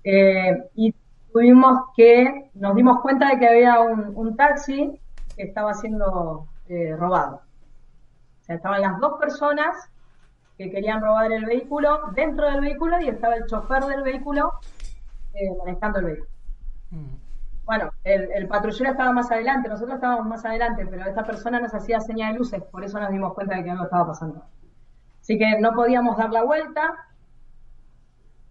[0.03, 0.93] Eh, y
[1.33, 5.01] tuvimos que, nos dimos cuenta de que había un taxi
[5.39, 7.37] que estaba siendo eh, robado.
[8.41, 9.89] O sea, estaban las dos personas
[10.59, 14.53] que querían robar el vehículo dentro del vehículo y estaba el chofer del vehículo
[15.33, 16.31] eh, manejando el vehículo.
[16.91, 17.15] Mm.
[17.65, 21.73] Bueno, el, el patrullero estaba más adelante, nosotros estábamos más adelante, pero esta persona nos
[21.73, 24.43] hacía señal de luces, por eso nos dimos cuenta de que algo estaba pasando.
[25.21, 26.95] Así que no podíamos dar la vuelta,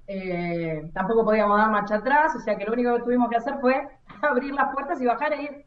[0.05, 3.55] eh, tampoco podíamos dar marcha atrás, o sea que lo único que tuvimos que hacer
[3.59, 3.89] fue
[4.21, 5.66] abrir las puertas y bajar e ir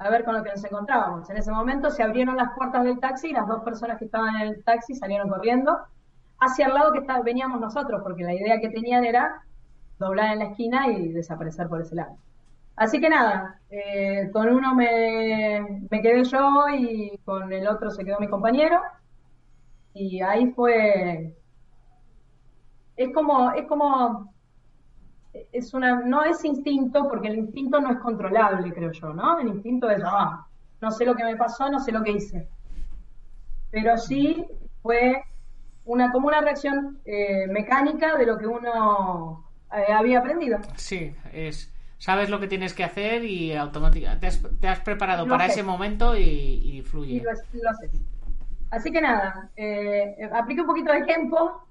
[0.00, 1.28] a ver con lo que nos encontrábamos.
[1.28, 4.34] En ese momento se abrieron las puertas del taxi y las dos personas que estaban
[4.36, 5.78] en el taxi salieron corriendo
[6.40, 9.44] hacia el lado que veníamos nosotros, porque la idea que tenían era
[9.98, 12.16] doblar en la esquina y desaparecer por ese lado.
[12.76, 18.02] Así que nada, eh, con uno me, me quedé yo y con el otro se
[18.02, 18.80] quedó mi compañero.
[19.92, 21.34] Y ahí fue.
[22.96, 24.32] Es como, es como.
[25.52, 29.38] Es una, no es instinto, porque el instinto no es controlable, creo yo, ¿no?
[29.38, 30.46] El instinto es, ah,
[30.80, 32.48] no sé lo que me pasó, no sé lo que hice.
[33.70, 34.44] Pero sí
[34.82, 35.22] fue
[35.84, 40.58] una, como una reacción eh, mecánica de lo que uno eh, había aprendido.
[40.76, 41.72] Sí, es.
[41.98, 45.46] Sabes lo que tienes que hacer y automáticamente te has, te has preparado Lo para
[45.46, 45.52] sé.
[45.52, 47.12] ese momento y, y fluye.
[47.14, 47.70] Y lo, lo.
[48.70, 51.62] Así que nada, eh, apliqué un poquito de Kempo.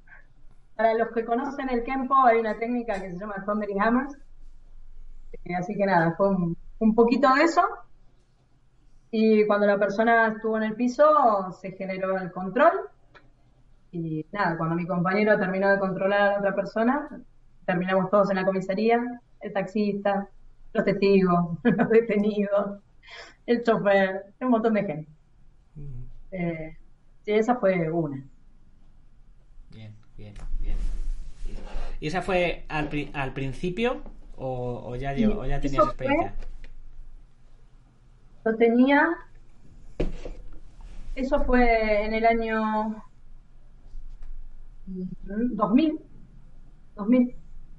[0.79, 4.15] Para los que conocen el Kempo, hay una técnica que se llama Thundering Hammers.
[5.43, 7.61] Eh, así que nada, fue un, un poquito de eso.
[9.11, 12.71] Y cuando la persona estuvo en el piso, se generó el control.
[13.91, 17.09] Y nada, cuando mi compañero terminó de controlar a la otra persona,
[17.65, 19.01] terminamos todos en la comisaría,
[19.41, 20.29] el taxista,
[20.71, 22.79] los testigos, los detenidos,
[23.45, 25.11] el chofer, un montón de gente.
[26.31, 26.77] Eh,
[27.25, 28.23] sí, esa fue una.
[29.71, 30.35] Bien, bien.
[31.99, 34.01] ¿Y esa fue al, pri- al principio
[34.37, 36.33] o, o ya, llevo- o ya tenías fue- experiencia?
[38.45, 39.07] Yo tenía,
[41.15, 43.03] eso fue en el año
[44.87, 45.99] mm, 2000,
[46.95, 47.35] 2000.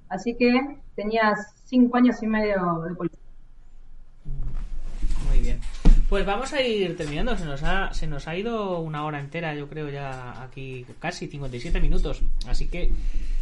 [0.08, 3.18] Así que tenía cinco años y medio de policía.
[5.28, 5.60] Muy bien.
[6.08, 7.36] Pues vamos a ir terminando.
[7.36, 11.28] Se nos, ha, se nos ha ido una hora entera, yo creo, ya aquí casi
[11.28, 12.22] 57 minutos.
[12.48, 12.90] Así que,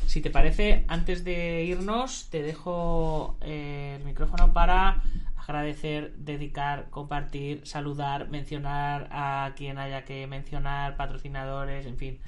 [0.08, 5.02] si te parece, antes de irnos, te dejo eh, el micrófono para
[5.36, 12.18] agradecer, dedicar, compartir, saludar, mencionar a quien haya que mencionar, patrocinadores, en fin.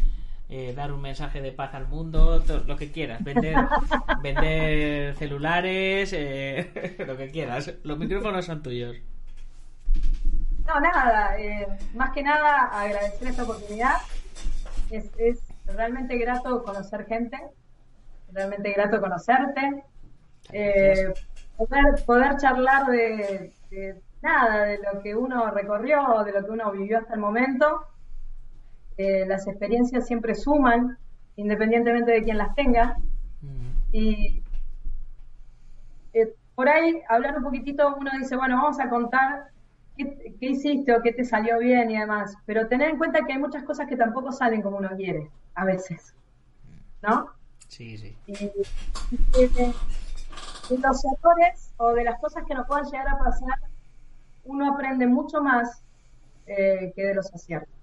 [0.48, 3.56] eh, dar un mensaje de paz al mundo, lo que quieras, vender,
[4.22, 7.72] vender celulares, eh, lo que quieras.
[7.84, 8.96] Los micrófonos son tuyos.
[10.66, 13.96] No, nada, eh, más que nada agradecer esta oportunidad.
[14.90, 17.38] Es, es realmente grato conocer gente,
[18.32, 19.84] realmente grato conocerte.
[20.52, 21.12] Eh,
[21.56, 26.70] poder, poder charlar de, de nada, de lo que uno recorrió, de lo que uno
[26.72, 27.86] vivió hasta el momento.
[28.96, 30.98] Eh, las experiencias siempre suman,
[31.36, 32.96] independientemente de quién las tenga.
[33.92, 34.42] Y
[36.12, 39.48] eh, por ahí, hablar un poquitito, uno dice, bueno, vamos a contar
[39.96, 42.36] qué, qué hiciste o qué te salió bien y demás.
[42.46, 45.64] Pero tener en cuenta que hay muchas cosas que tampoco salen como uno quiere, a
[45.64, 46.14] veces.
[47.02, 47.30] ¿No?
[48.26, 49.74] Y, y de,
[50.68, 53.58] de los errores o de las cosas que nos puedan llegar a pasar,
[54.44, 55.82] uno aprende mucho más
[56.46, 57.74] eh, que de los aciertos.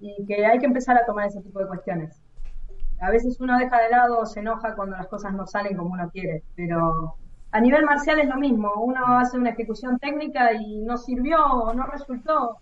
[0.00, 2.20] Y que hay que empezar a tomar ese tipo de cuestiones.
[3.00, 5.92] A veces uno deja de lado o se enoja cuando las cosas no salen como
[5.92, 7.16] uno quiere, pero
[7.50, 8.72] a nivel marcial es lo mismo.
[8.76, 12.58] Uno hace una ejecución técnica y no sirvió o no resultó.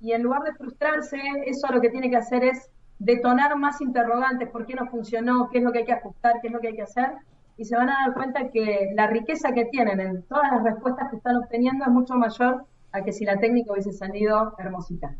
[0.00, 4.48] Y en lugar de frustrarse, eso lo que tiene que hacer es detonar más interrogantes,
[4.48, 6.68] por qué no funcionó, qué es lo que hay que ajustar, qué es lo que
[6.68, 7.10] hay que hacer,
[7.56, 11.10] y se van a dar cuenta que la riqueza que tienen en todas las respuestas
[11.10, 15.14] que están obteniendo es mucho mayor a que si la técnica hubiese salido hermosita.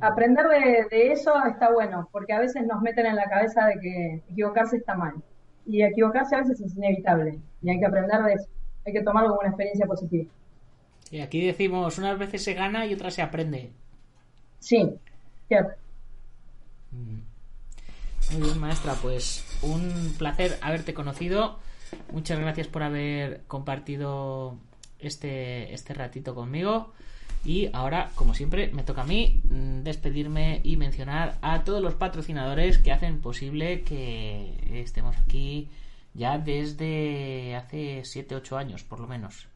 [0.00, 4.22] Aprender de, eso está bueno, porque a veces nos meten en la cabeza de que
[4.30, 5.14] equivocarse está mal.
[5.66, 8.48] Y equivocarse a veces es inevitable, y hay que aprender de eso,
[8.86, 10.30] hay que tomarlo como una experiencia positiva.
[11.10, 13.72] Y aquí decimos, unas veces se gana y otras se aprende.
[14.60, 14.78] Sí.
[16.92, 17.20] Mm.
[18.32, 21.58] Muy bien, maestra, pues un placer haberte conocido.
[22.12, 24.56] Muchas gracias por haber compartido
[25.00, 26.92] este, este ratito conmigo.
[27.44, 31.94] Y ahora, como siempre, me toca a mí mm, despedirme y mencionar a todos los
[31.94, 35.68] patrocinadores que hacen posible que estemos aquí
[36.12, 39.48] ya desde hace 7-8 años, por lo menos.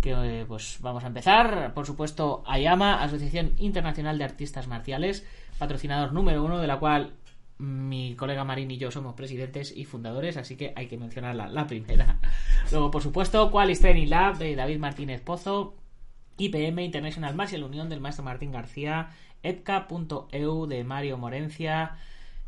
[0.00, 1.74] Que eh, pues vamos a empezar.
[1.74, 5.26] Por supuesto, Ayama, Asociación Internacional de Artistas Marciales,
[5.58, 7.14] patrocinador número uno, de la cual
[7.62, 11.66] mi colega Marín y yo somos presidentes y fundadores, así que hay que mencionar la,
[11.66, 12.18] primera.
[12.72, 15.76] Luego, por supuesto, Qualis Training Lab de David Martínez Pozo,
[16.38, 19.10] IPM International Más y la unión del maestro Martín García,
[19.44, 21.96] EPCA.eu de Mario Morencia,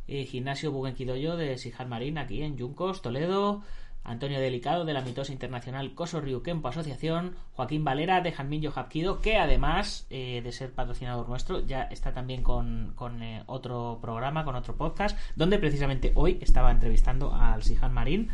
[0.08, 3.62] eh, Gimnasio Bugenquidoyo de Sijar Marín aquí en Yuncos, Toledo,
[4.04, 9.38] Antonio Delicado de la mitosa internacional Coso Ryukenpo Asociación, Joaquín Valera de Janmin Hapkido, que
[9.38, 14.76] además eh, de ser patrocinador nuestro, ya está también con, eh, otro programa, con otro
[14.76, 18.28] podcast, donde precisamente hoy estaba entrevistando al Sihan Marín.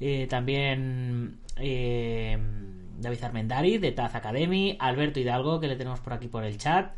[0.00, 6.44] Eh, también David Armendari de Taz Academy, Alberto Hidalgo, que le tenemos por aquí por
[6.44, 6.92] el chat.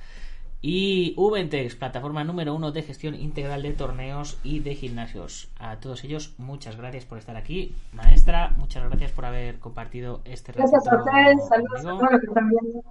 [0.64, 5.48] Y Ventex, plataforma número uno de gestión integral de torneos y de gimnasios.
[5.58, 7.74] A todos ellos, muchas gracias por estar aquí.
[7.92, 12.26] Maestra, muchas gracias por haber compartido este Gracias a ustedes, saludos a todos los que
[12.26, 12.84] están viendo.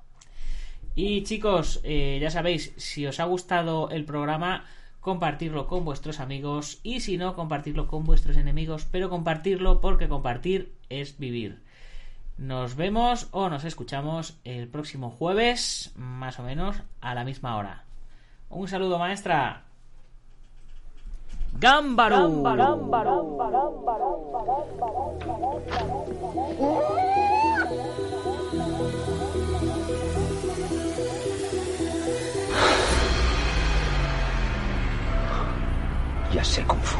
[0.96, 4.66] Y chicos, eh, ya sabéis, si os ha gustado el programa,
[5.00, 10.74] compartirlo con vuestros amigos y si no, compartirlo con vuestros enemigos, pero compartirlo porque compartir
[10.90, 11.62] es vivir.
[12.38, 17.84] Nos vemos o nos escuchamos el próximo jueves, más o menos, a la misma hora.
[18.50, 19.64] Un saludo, maestra.
[21.54, 22.44] ¡Gámbaro!
[36.34, 37.00] Ya sé Kung Fu.